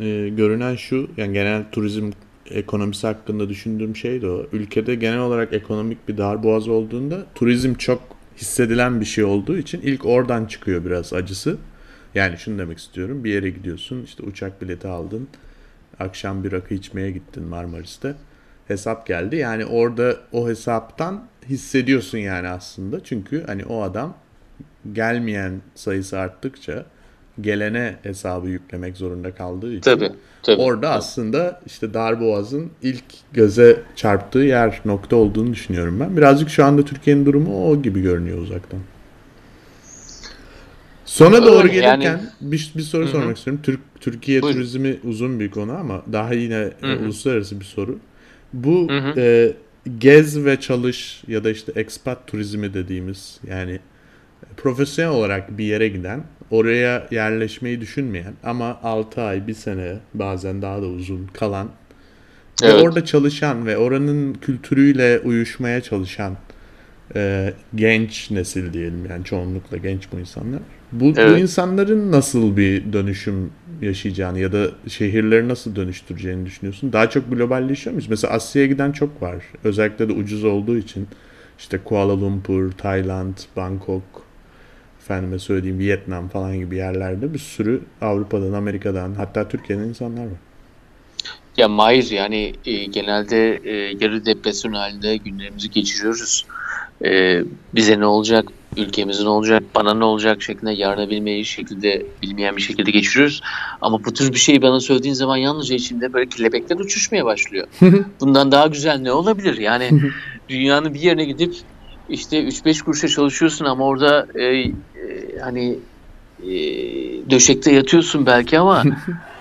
e, 0.00 0.28
görünen 0.28 0.76
şu 0.76 1.08
yani 1.16 1.32
genel 1.32 1.64
turizm 1.72 2.10
ekonomisi 2.50 3.06
hakkında 3.06 3.48
düşündüğüm 3.48 3.96
şey 3.96 4.22
de 4.22 4.30
o. 4.30 4.46
Ülkede 4.52 4.94
genel 4.94 5.18
olarak 5.18 5.52
ekonomik 5.52 6.08
bir 6.08 6.16
darboğaz 6.16 6.68
olduğunda 6.68 7.26
turizm 7.34 7.74
çok 7.74 8.02
hissedilen 8.36 9.00
bir 9.00 9.06
şey 9.06 9.24
olduğu 9.24 9.58
için 9.58 9.80
ilk 9.80 10.06
oradan 10.06 10.44
çıkıyor 10.44 10.84
biraz 10.84 11.12
acısı. 11.12 11.56
Yani 12.14 12.38
şunu 12.38 12.58
demek 12.58 12.78
istiyorum. 12.78 13.24
Bir 13.24 13.32
yere 13.32 13.50
gidiyorsun 13.50 14.02
işte 14.02 14.22
uçak 14.22 14.62
bileti 14.62 14.88
aldın. 14.88 15.28
Akşam 15.98 16.44
bir 16.44 16.52
rakı 16.52 16.74
içmeye 16.74 17.10
gittin 17.10 17.42
Marmaris'te. 17.42 18.14
Hesap 18.68 19.06
geldi. 19.06 19.36
Yani 19.36 19.66
orada 19.66 20.16
o 20.32 20.48
hesaptan 20.48 21.24
hissediyorsun 21.48 22.18
yani 22.18 22.48
aslında. 22.48 23.04
Çünkü 23.04 23.44
hani 23.46 23.64
o 23.64 23.82
adam 23.82 24.16
gelmeyen 24.92 25.60
sayısı 25.74 26.18
arttıkça 26.18 26.86
gelene 27.40 27.96
hesabı 28.02 28.48
yüklemek 28.48 28.96
zorunda 28.96 29.34
kaldığı 29.34 29.72
için 29.72 29.80
tabii, 29.80 30.12
tabii, 30.42 30.62
orada 30.62 30.80
tabii. 30.80 30.98
aslında 30.98 31.60
işte 31.66 31.94
Darboğaz'ın 31.94 32.70
ilk 32.82 33.04
göze 33.32 33.82
çarptığı 33.96 34.38
yer 34.38 34.80
nokta 34.84 35.16
olduğunu 35.16 35.52
düşünüyorum 35.52 36.00
ben. 36.00 36.16
Birazcık 36.16 36.48
şu 36.48 36.64
anda 36.64 36.84
Türkiye'nin 36.84 37.26
durumu 37.26 37.70
o 37.70 37.82
gibi 37.82 38.02
görünüyor 38.02 38.38
uzaktan. 38.38 38.80
Sona 41.04 41.46
doğru 41.46 41.68
gelirken 41.68 42.00
yani, 42.00 42.20
bir, 42.40 42.72
bir 42.76 42.82
soru 42.82 43.02
hı-hı. 43.02 43.10
sormak 43.10 43.36
istiyorum. 43.36 43.62
Türk 43.62 43.80
Türkiye 44.00 44.42
Buyurun. 44.42 44.58
turizmi 44.58 44.96
uzun 45.04 45.40
bir 45.40 45.50
konu 45.50 45.72
ama 45.72 46.02
daha 46.12 46.34
yine 46.34 46.70
Hı-hı. 46.80 46.98
uluslararası 46.98 47.60
bir 47.60 47.64
soru. 47.64 47.98
Bu 48.52 48.88
e, 49.16 49.52
gez 49.98 50.44
ve 50.44 50.60
çalış 50.60 51.22
ya 51.28 51.44
da 51.44 51.50
işte 51.50 51.72
expat 51.76 52.26
turizmi 52.26 52.74
dediğimiz 52.74 53.40
yani 53.48 53.80
profesyonel 54.56 55.12
olarak 55.12 55.58
bir 55.58 55.64
yere 55.64 55.88
giden, 55.88 56.24
oraya 56.50 57.06
yerleşmeyi 57.10 57.80
düşünmeyen 57.80 58.34
ama 58.44 58.80
6 58.82 59.22
ay, 59.22 59.46
1 59.46 59.54
sene 59.54 59.96
bazen 60.14 60.62
daha 60.62 60.82
da 60.82 60.86
uzun 60.86 61.26
kalan 61.32 61.68
evet. 62.62 62.74
ve 62.74 62.82
orada 62.82 63.04
çalışan 63.04 63.66
ve 63.66 63.76
oranın 63.76 64.34
kültürüyle 64.34 65.20
uyuşmaya 65.24 65.80
çalışan 65.80 66.36
e, 67.14 67.52
genç 67.74 68.30
nesil 68.30 68.72
diyelim 68.72 69.06
yani 69.10 69.24
çoğunlukla 69.24 69.76
genç 69.76 70.12
bu 70.12 70.18
insanlar. 70.18 70.60
Bu, 70.92 71.12
evet. 71.16 71.36
bu 71.36 71.38
insanların 71.38 72.12
nasıl 72.12 72.56
bir 72.56 72.92
dönüşüm 72.92 73.50
yaşayacağını 73.82 74.38
ya 74.38 74.52
da 74.52 74.66
şehirleri 74.88 75.48
nasıl 75.48 75.76
dönüştüreceğini 75.76 76.46
düşünüyorsun? 76.46 76.92
Daha 76.92 77.10
çok 77.10 77.30
globalleşiyor 77.30 77.94
muyuz? 77.94 78.08
Mesela 78.10 78.34
Asya'ya 78.34 78.68
giden 78.68 78.92
çok 78.92 79.22
var. 79.22 79.36
Özellikle 79.64 80.08
de 80.08 80.12
ucuz 80.12 80.44
olduğu 80.44 80.76
için. 80.76 81.08
İşte 81.58 81.78
Kuala 81.84 82.20
Lumpur, 82.20 82.72
Tayland, 82.72 83.36
Bangkok, 83.56 84.02
efendime 85.08 85.38
söylediğim 85.38 85.78
Vietnam 85.78 86.28
falan 86.28 86.58
gibi 86.58 86.76
yerlerde 86.76 87.34
bir 87.34 87.38
sürü 87.38 87.80
Avrupa'dan, 88.00 88.52
Amerika'dan 88.52 89.14
hatta 89.14 89.48
Türkiye'den 89.48 89.84
insanlar 89.84 90.22
var. 90.22 90.38
Ya 91.56 91.68
Mahir 91.68 92.10
yani 92.10 92.52
e, 92.66 92.84
genelde 92.84 93.60
e, 93.64 93.72
yarı 94.00 94.26
depresyon 94.26 94.72
halinde 94.72 95.16
günlerimizi 95.16 95.70
geçiriyoruz. 95.70 96.46
E, 97.04 97.42
bize 97.74 98.00
ne 98.00 98.06
olacak, 98.06 98.48
ülkemizin 98.76 99.24
ne 99.24 99.28
olacak, 99.28 99.62
bana 99.74 99.94
ne 99.94 100.04
olacak 100.04 100.42
şeklinde 100.42 100.72
yarına 100.72 101.10
bilmeyi 101.10 101.44
şekilde 101.44 102.06
bilmeyen 102.22 102.56
bir 102.56 102.62
şekilde 102.62 102.90
geçiriyoruz. 102.90 103.40
Ama 103.80 104.04
bu 104.04 104.14
tür 104.14 104.32
bir 104.32 104.38
şeyi 104.38 104.62
bana 104.62 104.80
söylediğin 104.80 105.14
zaman 105.14 105.36
yalnızca 105.36 105.74
içimde 105.74 106.12
böyle 106.12 106.28
kelebekler 106.28 106.76
uçuşmaya 106.76 107.24
başlıyor. 107.24 107.66
Bundan 108.20 108.52
daha 108.52 108.66
güzel 108.66 108.98
ne 108.98 109.12
olabilir? 109.12 109.58
Yani 109.58 109.90
dünyanın 110.48 110.94
bir 110.94 111.00
yerine 111.00 111.24
gidip 111.24 111.54
işte 112.08 112.44
3-5 112.44 112.82
kuruşa 112.82 113.08
çalışıyorsun 113.08 113.64
ama 113.64 113.86
orada 113.86 114.26
e, 114.34 114.44
e, 114.44 114.72
hani 115.44 115.80
e, 116.38 116.50
döşekte 117.30 117.72
yatıyorsun 117.72 118.26
belki 118.26 118.58
ama 118.58 118.84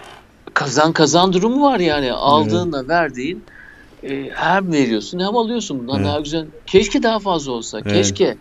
kazan 0.53 0.93
kazan 0.93 1.33
durumu 1.33 1.61
var 1.61 1.79
yani 1.79 2.13
aldığınla 2.13 2.87
verdiğin 2.87 3.45
e, 4.03 4.29
hem 4.35 4.71
veriyorsun 4.71 5.19
hem 5.19 5.35
alıyorsun 5.35 5.79
bundan 5.79 5.95
Evet. 5.95 6.05
daha 6.07 6.19
güzel 6.19 6.47
keşke 6.67 7.03
daha 7.03 7.19
fazla 7.19 7.51
olsa 7.51 7.79
Evet. 7.85 7.93
keşke 7.93 8.37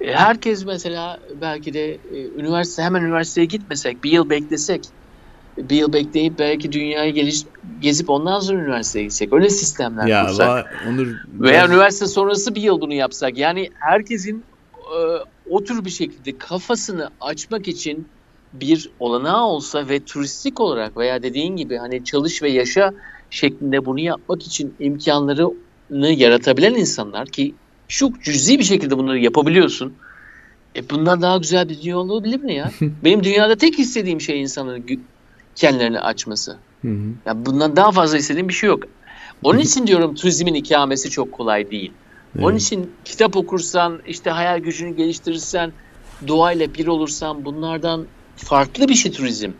E, 0.00 0.12
herkes 0.14 0.64
mesela 0.64 1.20
belki 1.34 1.74
de 1.74 1.94
e, 1.94 2.24
üniversite 2.40 2.82
hemen 2.82 3.02
üniversiteye 3.02 3.46
gitmesek 3.46 4.04
bir 4.04 4.10
yıl 4.10 4.30
beklesek 4.30 4.84
bir 5.58 5.76
yıl 5.76 5.92
bekleyip 5.92 6.38
belki 6.38 6.72
dünyayı 6.72 7.12
geliş, 7.12 7.42
gezip 7.80 8.10
ondan 8.10 8.40
sonra 8.40 8.58
üniversiteye 8.62 9.04
gitsek 9.04 9.32
öyle 9.32 9.50
sistemler 9.50 10.06
Ya 10.06 10.26
kursak 10.26 10.48
va- 10.48 10.88
Onur 10.88 11.06
veya 11.40 11.52
biraz- 11.62 11.70
üniversite 11.70 12.06
sonrası 12.06 12.54
bir 12.54 12.62
yıl 12.62 12.80
bunu 12.80 12.94
yapsak 12.94 13.38
yani 13.38 13.70
herkesin 13.78 14.44
e, 14.74 14.96
o 15.50 15.64
tür 15.64 15.84
bir 15.84 15.90
şekilde 15.90 16.38
kafasını 16.38 17.10
açmak 17.20 17.68
için 17.68 18.08
bir 18.52 18.90
olanağı 19.00 19.44
olsa 19.44 19.88
ve 19.88 20.04
turistik 20.04 20.60
olarak 20.60 20.96
veya 20.96 21.22
dediğin 21.22 21.56
gibi 21.56 21.76
hani 21.76 22.04
çalış 22.04 22.42
ve 22.42 22.50
yaşa 22.50 22.92
şeklinde 23.30 23.86
bunu 23.86 24.00
yapmak 24.00 24.42
için 24.42 24.74
imkanlarını 24.80 26.10
yaratabilen 26.10 26.74
insanlar 26.74 27.26
ki 27.26 27.54
çok 27.88 28.22
cüzi 28.22 28.58
bir 28.58 28.64
şekilde 28.64 28.98
bunları 28.98 29.18
yapabiliyorsun. 29.18 29.92
E 30.76 30.90
bundan 30.90 31.22
daha 31.22 31.36
güzel 31.36 31.68
bir 31.68 31.82
dünya 31.82 31.98
olabilir 31.98 32.40
mi 32.40 32.54
ya? 32.54 32.70
Benim 33.04 33.24
dünyada 33.24 33.56
tek 33.56 33.78
istediğim 33.78 34.20
şey 34.20 34.40
insanların 34.40 34.86
kendilerini 35.56 36.00
açması. 36.00 36.56
Hı 36.82 36.88
hı. 36.88 37.08
Ya 37.26 37.46
bundan 37.46 37.76
daha 37.76 37.92
fazla 37.92 38.18
istediğim 38.18 38.48
bir 38.48 38.54
şey 38.54 38.68
yok. 38.68 38.82
Onun 39.42 39.58
için 39.58 39.86
diyorum 39.86 40.14
turizmin 40.14 40.54
ikamesi 40.54 41.10
çok 41.10 41.32
kolay 41.32 41.70
değil. 41.70 41.92
Onun 42.38 42.50
Evet. 42.50 42.62
için 42.62 42.90
kitap 43.04 43.36
okursan, 43.36 44.00
işte 44.06 44.30
hayal 44.30 44.58
gücünü 44.58 44.96
geliştirirsen, 44.96 45.72
doğayla 46.28 46.74
bir 46.74 46.86
olursan 46.86 47.44
bunlardan 47.44 48.06
farklı 48.36 48.88
bir 48.88 48.94
şey 48.94 49.12
turizm. 49.12 49.50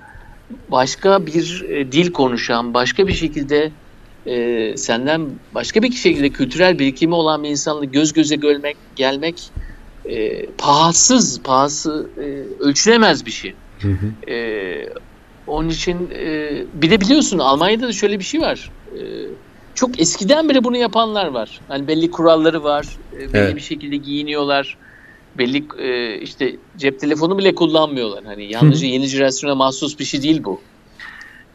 Başka 0.69 1.27
bir 1.27 1.65
e, 1.69 1.93
dil 1.93 2.13
konuşan, 2.13 2.75
başka 2.75 3.07
bir 3.07 3.13
şekilde 3.13 3.73
e, 4.27 4.77
senden 4.77 5.31
başka 5.55 5.83
bir 5.83 5.93
şekilde 5.93 6.31
kültürel 6.31 6.79
birikimi 6.79 7.15
olan 7.15 7.43
bir 7.43 7.49
insanla 7.49 7.85
göz 7.85 8.13
göze 8.13 8.37
görmek, 8.37 8.77
gelmek 8.97 9.53
e, 10.05 10.47
pahasız, 10.47 11.43
pahası 11.43 12.11
e, 12.17 12.25
ölçülemez 12.65 13.27
bir 13.27 13.31
şey. 13.31 13.55
Hı 13.83 13.89
hı. 13.89 14.31
Ee, 14.33 14.89
onun 15.47 15.69
için 15.69 16.11
e, 16.11 16.51
bir 16.73 16.91
de 16.91 17.01
biliyorsun 17.01 17.39
Almanya'da 17.39 17.89
da 17.89 17.93
şöyle 17.93 18.19
bir 18.19 18.25
şey 18.25 18.41
var. 18.41 18.71
Ee, 18.99 19.01
çok 19.75 20.01
eskiden 20.01 20.49
beri 20.49 20.65
bunu 20.65 20.77
yapanlar 20.77 21.27
var. 21.27 21.61
Hani 21.69 21.89
belli 21.89 22.11
kuralları 22.11 22.63
var. 22.63 22.97
e, 23.13 23.19
belli 23.19 23.35
Evet. 23.35 23.57
bir 23.57 23.61
şekilde 23.61 23.97
giyiniyorlar. 23.97 24.79
Belli 25.39 25.69
e, 25.79 26.19
işte 26.21 26.57
cep 26.77 27.01
telefonu 27.01 27.39
bile 27.39 27.55
kullanmıyorlar. 27.55 28.25
Hani 28.25 28.53
yalnızca 28.53 28.87
yeni 28.87 29.07
jenerasyona 29.07 29.55
mahsus 29.55 29.99
bir 29.99 30.05
şey 30.05 30.23
değil 30.23 30.45
bu. 30.45 30.61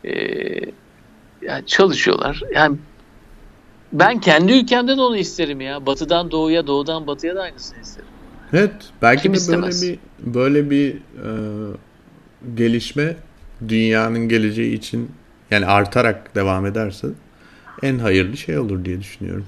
Ee, 0.06 0.12
yani 1.42 1.66
çalışıyorlar. 1.66 2.42
Yani 2.56 2.78
ben 3.94 4.20
kendi 4.22 4.54
ülkemde 4.54 4.98
de 4.98 5.02
onu 5.02 5.18
isterim 5.18 5.62
ya. 5.62 5.86
Batıdan 5.86 6.32
doğuya, 6.32 6.68
doğudan 6.68 7.08
batıya 7.08 7.36
da 7.36 7.42
aynısını 7.42 7.82
isterim. 7.82 8.10
Evet, 8.54 8.72
belki 9.02 9.24
Kim 9.24 9.34
de 9.34 9.38
istemez? 9.38 9.84
böyle 9.84 9.94
bir 9.94 10.00
böyle 10.36 10.70
bir 10.70 10.94
e, 10.96 11.32
gelişme 12.56 13.16
dünyanın 13.68 14.30
geleceği 14.30 14.74
için 14.74 15.12
yani 15.52 15.66
artarak 15.66 16.36
devam 16.36 16.66
ederse 16.66 17.08
en 17.84 18.00
hayırlı 18.00 18.38
şey 18.38 18.58
olur 18.60 18.86
diye 18.86 19.00
düşünüyorum. 19.00 19.46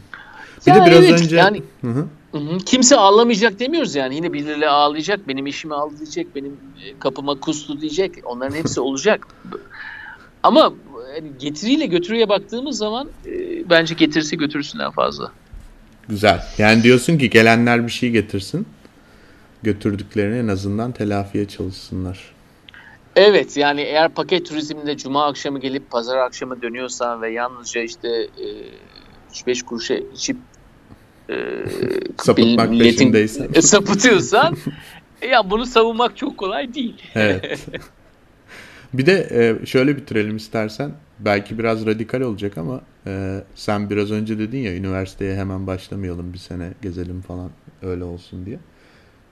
Bir 0.67 0.71
Ya 0.71 0.81
de 0.81 0.85
biraz 0.85 1.03
evet, 1.05 1.21
önce 1.21 1.35
yani 1.35 1.63
Hı 1.81 1.87
hı. 1.87 2.07
Kimse 2.65 2.95
ağlamayacak 2.95 3.59
demiyoruz 3.59 3.95
yani. 3.95 4.15
Yine 4.15 4.33
birileri 4.33 4.69
ağlayacak, 4.69 5.27
benim 5.27 5.47
işimi 5.47 5.73
aldı 5.73 5.97
diyecek, 5.97 6.35
benim 6.35 6.51
e, 6.85 6.99
kapıma 6.99 7.39
kustu 7.39 7.81
diyecek. 7.81 8.11
Onların 8.23 8.55
hepsi 8.55 8.79
olacak. 8.81 9.27
Ama 10.43 10.73
getiriyle 11.39 11.85
götürüye 11.85 12.29
baktığımız 12.29 12.77
zaman 12.77 13.11
e, 13.25 13.31
bence 13.69 13.95
getirisi 13.95 14.37
götürüsünden 14.37 14.91
fazla. 14.91 15.31
güzel. 16.09 16.43
Yani 16.57 16.83
diyorsun 16.83 17.17
ki 17.17 17.29
gelenler 17.29 17.87
bir 17.87 17.91
şey 17.91 18.11
getirsin. 18.11 18.67
Götürdüklerini 19.63 20.37
en 20.39 20.47
azından 20.47 20.91
telafiye 20.91 21.47
çalışsınlar. 21.47 22.32
Evet 23.15 23.57
yani 23.57 23.81
eğer 23.81 24.09
paket 24.13 24.45
turizminde 24.45 24.97
cuma 24.97 25.25
akşamı 25.27 25.59
gelip 25.59 25.91
pazar 25.91 26.17
akşamı 26.17 26.61
dönüyorsan 26.61 27.21
ve 27.21 27.31
yalnızca 27.31 27.81
işte 27.81 28.07
e, 28.09 28.45
3-5 29.33 29.65
kuruşa 29.65 29.93
içip 29.93 30.37
e, 31.29 31.33
Sapıtmak 32.17 32.69
milletin- 32.69 32.83
peşindeysen. 32.83 33.47
e, 33.53 33.61
sapıtıyorsan 33.61 34.57
ya 35.31 35.49
bunu 35.49 35.65
savunmak 35.65 36.17
çok 36.17 36.37
kolay 36.37 36.73
değil. 36.73 37.01
Evet. 37.15 37.65
Bir 38.93 39.05
de 39.05 39.27
e, 39.61 39.65
şöyle 39.65 39.97
bitirelim 39.97 40.37
istersen. 40.37 40.91
Belki 41.19 41.59
biraz 41.59 41.85
radikal 41.85 42.21
olacak 42.21 42.57
ama 42.57 42.81
e, 43.07 43.43
sen 43.55 43.89
biraz 43.89 44.11
önce 44.11 44.39
dedin 44.39 44.57
ya 44.57 44.75
üniversiteye 44.75 45.35
hemen 45.35 45.67
başlamayalım 45.67 46.33
bir 46.33 46.37
sene 46.37 46.69
gezelim 46.81 47.21
falan 47.21 47.49
öyle 47.81 48.03
olsun 48.03 48.45
diye. 48.45 48.59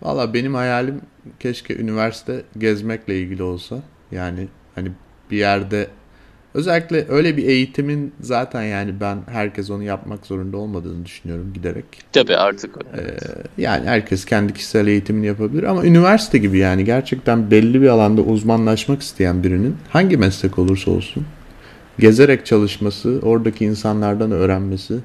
Valla 0.01 0.33
benim 0.33 0.53
hayalim 0.53 1.01
keşke 1.39 1.77
üniversite 1.77 2.41
gezmekle 2.57 3.19
ilgili 3.19 3.43
olsa. 3.43 3.79
Yani 4.11 4.47
hani 4.75 4.91
bir 5.31 5.37
yerde 5.37 5.87
özellikle 6.53 7.05
öyle 7.09 7.37
bir 7.37 7.43
eğitimin 7.47 8.13
zaten 8.21 8.63
yani 8.63 8.99
ben 8.99 9.17
herkes 9.31 9.69
onu 9.69 9.83
yapmak 9.83 10.25
zorunda 10.25 10.57
olmadığını 10.57 11.05
düşünüyorum 11.05 11.53
giderek. 11.53 11.85
Tabii 12.11 12.35
artık. 12.37 12.75
Ee, 12.97 13.17
yani 13.57 13.87
herkes 13.87 14.25
kendi 14.25 14.53
kişisel 14.53 14.87
eğitimini 14.87 15.25
yapabilir 15.25 15.63
ama 15.63 15.85
üniversite 15.85 16.37
gibi 16.37 16.57
yani 16.57 16.85
gerçekten 16.85 17.51
belli 17.51 17.81
bir 17.81 17.87
alanda 17.87 18.21
uzmanlaşmak 18.21 19.01
isteyen 19.01 19.43
birinin 19.43 19.75
hangi 19.89 20.17
meslek 20.17 20.59
olursa 20.59 20.91
olsun 20.91 21.25
gezerek 21.99 22.45
çalışması, 22.45 23.19
oradaki 23.23 23.65
insanlardan 23.65 24.31
öğrenmesi, 24.31 24.99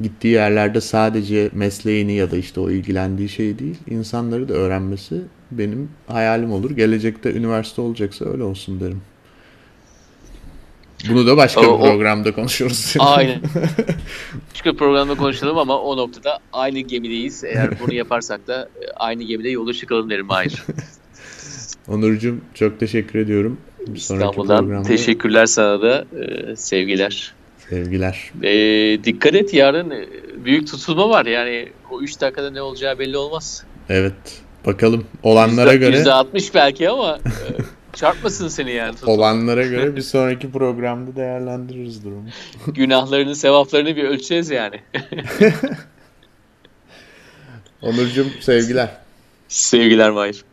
gittiği 0.00 0.28
yerlerde 0.28 0.80
sadece 0.80 1.50
mesleğini 1.52 2.12
ya 2.12 2.30
da 2.30 2.36
işte 2.36 2.60
o 2.60 2.70
ilgilendiği 2.70 3.28
şey 3.28 3.58
değil, 3.58 3.76
insanları 3.90 4.48
da 4.48 4.54
öğrenmesi 4.54 5.22
benim 5.50 5.90
hayalim 6.06 6.52
olur. 6.52 6.70
Gelecekte 6.70 7.32
üniversite 7.32 7.80
olacaksa 7.80 8.24
öyle 8.24 8.42
olsun 8.42 8.80
derim. 8.80 9.02
Bunu 11.08 11.26
da 11.26 11.36
başka 11.36 11.60
O- 11.60 11.64
bir 11.64 11.68
o- 11.68 11.80
programda 11.80 12.34
konuşuruz. 12.34 12.94
Aynen. 12.98 13.40
Başka 14.54 14.76
programda 14.76 15.14
konuşalım 15.14 15.58
ama 15.58 15.78
o 15.78 15.96
noktada 15.96 16.38
aynı 16.52 16.78
gemideyiz. 16.80 17.44
Eğer 17.44 17.80
bunu 17.80 17.94
yaparsak 17.94 18.46
da 18.46 18.68
e, 18.82 18.92
aynı 18.96 19.22
gemide 19.22 19.50
yola 19.50 19.72
çıkalım 19.72 20.10
derim 20.10 20.28
Hayır. 20.28 20.64
Onurcuğum 21.88 22.36
çok 22.54 22.80
teşekkür 22.80 23.18
ediyorum. 23.18 23.58
Bir 23.86 23.96
İstanbul'dan 23.96 24.82
teşekkürler 24.82 25.46
sana 25.46 25.82
da 25.82 26.04
e, 26.20 26.56
sevgiler. 26.56 27.34
Sevgiler. 27.76 28.30
E, 28.42 29.04
dikkat 29.04 29.34
et 29.34 29.54
yarın 29.54 29.90
e, 29.90 30.06
büyük 30.44 30.66
tutulma 30.70 31.08
var 31.08 31.26
yani 31.26 31.68
o 31.90 32.00
3 32.00 32.20
dakikada 32.20 32.50
ne 32.50 32.62
olacağı 32.62 32.98
belli 32.98 33.16
olmaz. 33.16 33.64
Evet. 33.88 34.12
Bakalım 34.66 35.04
olanlara 35.22 35.72
Yüzde- 35.72 35.86
göre 35.86 35.96
yüzde 35.96 36.12
60 36.12 36.54
belki 36.54 36.90
ama 36.90 37.18
e, 37.26 37.44
çarpmasın 37.96 38.48
seni 38.48 38.72
yani. 38.72 38.94
tutulma. 38.94 39.12
olanlara 39.12 39.62
göre 39.66 39.96
bir 39.96 40.00
sonraki 40.02 40.50
programda 40.52 41.16
değerlendiririz 41.16 42.04
durumu. 42.04 42.28
Günahlarını, 42.66 43.36
sevaplarını 43.36 43.96
bir 43.96 44.04
ölçeceğiz 44.04 44.50
yani. 44.50 44.80
Onurcuğum 47.82 48.26
sevgiler. 48.40 48.88
Sevgiler 49.48 50.10
Mahir. 50.10 50.44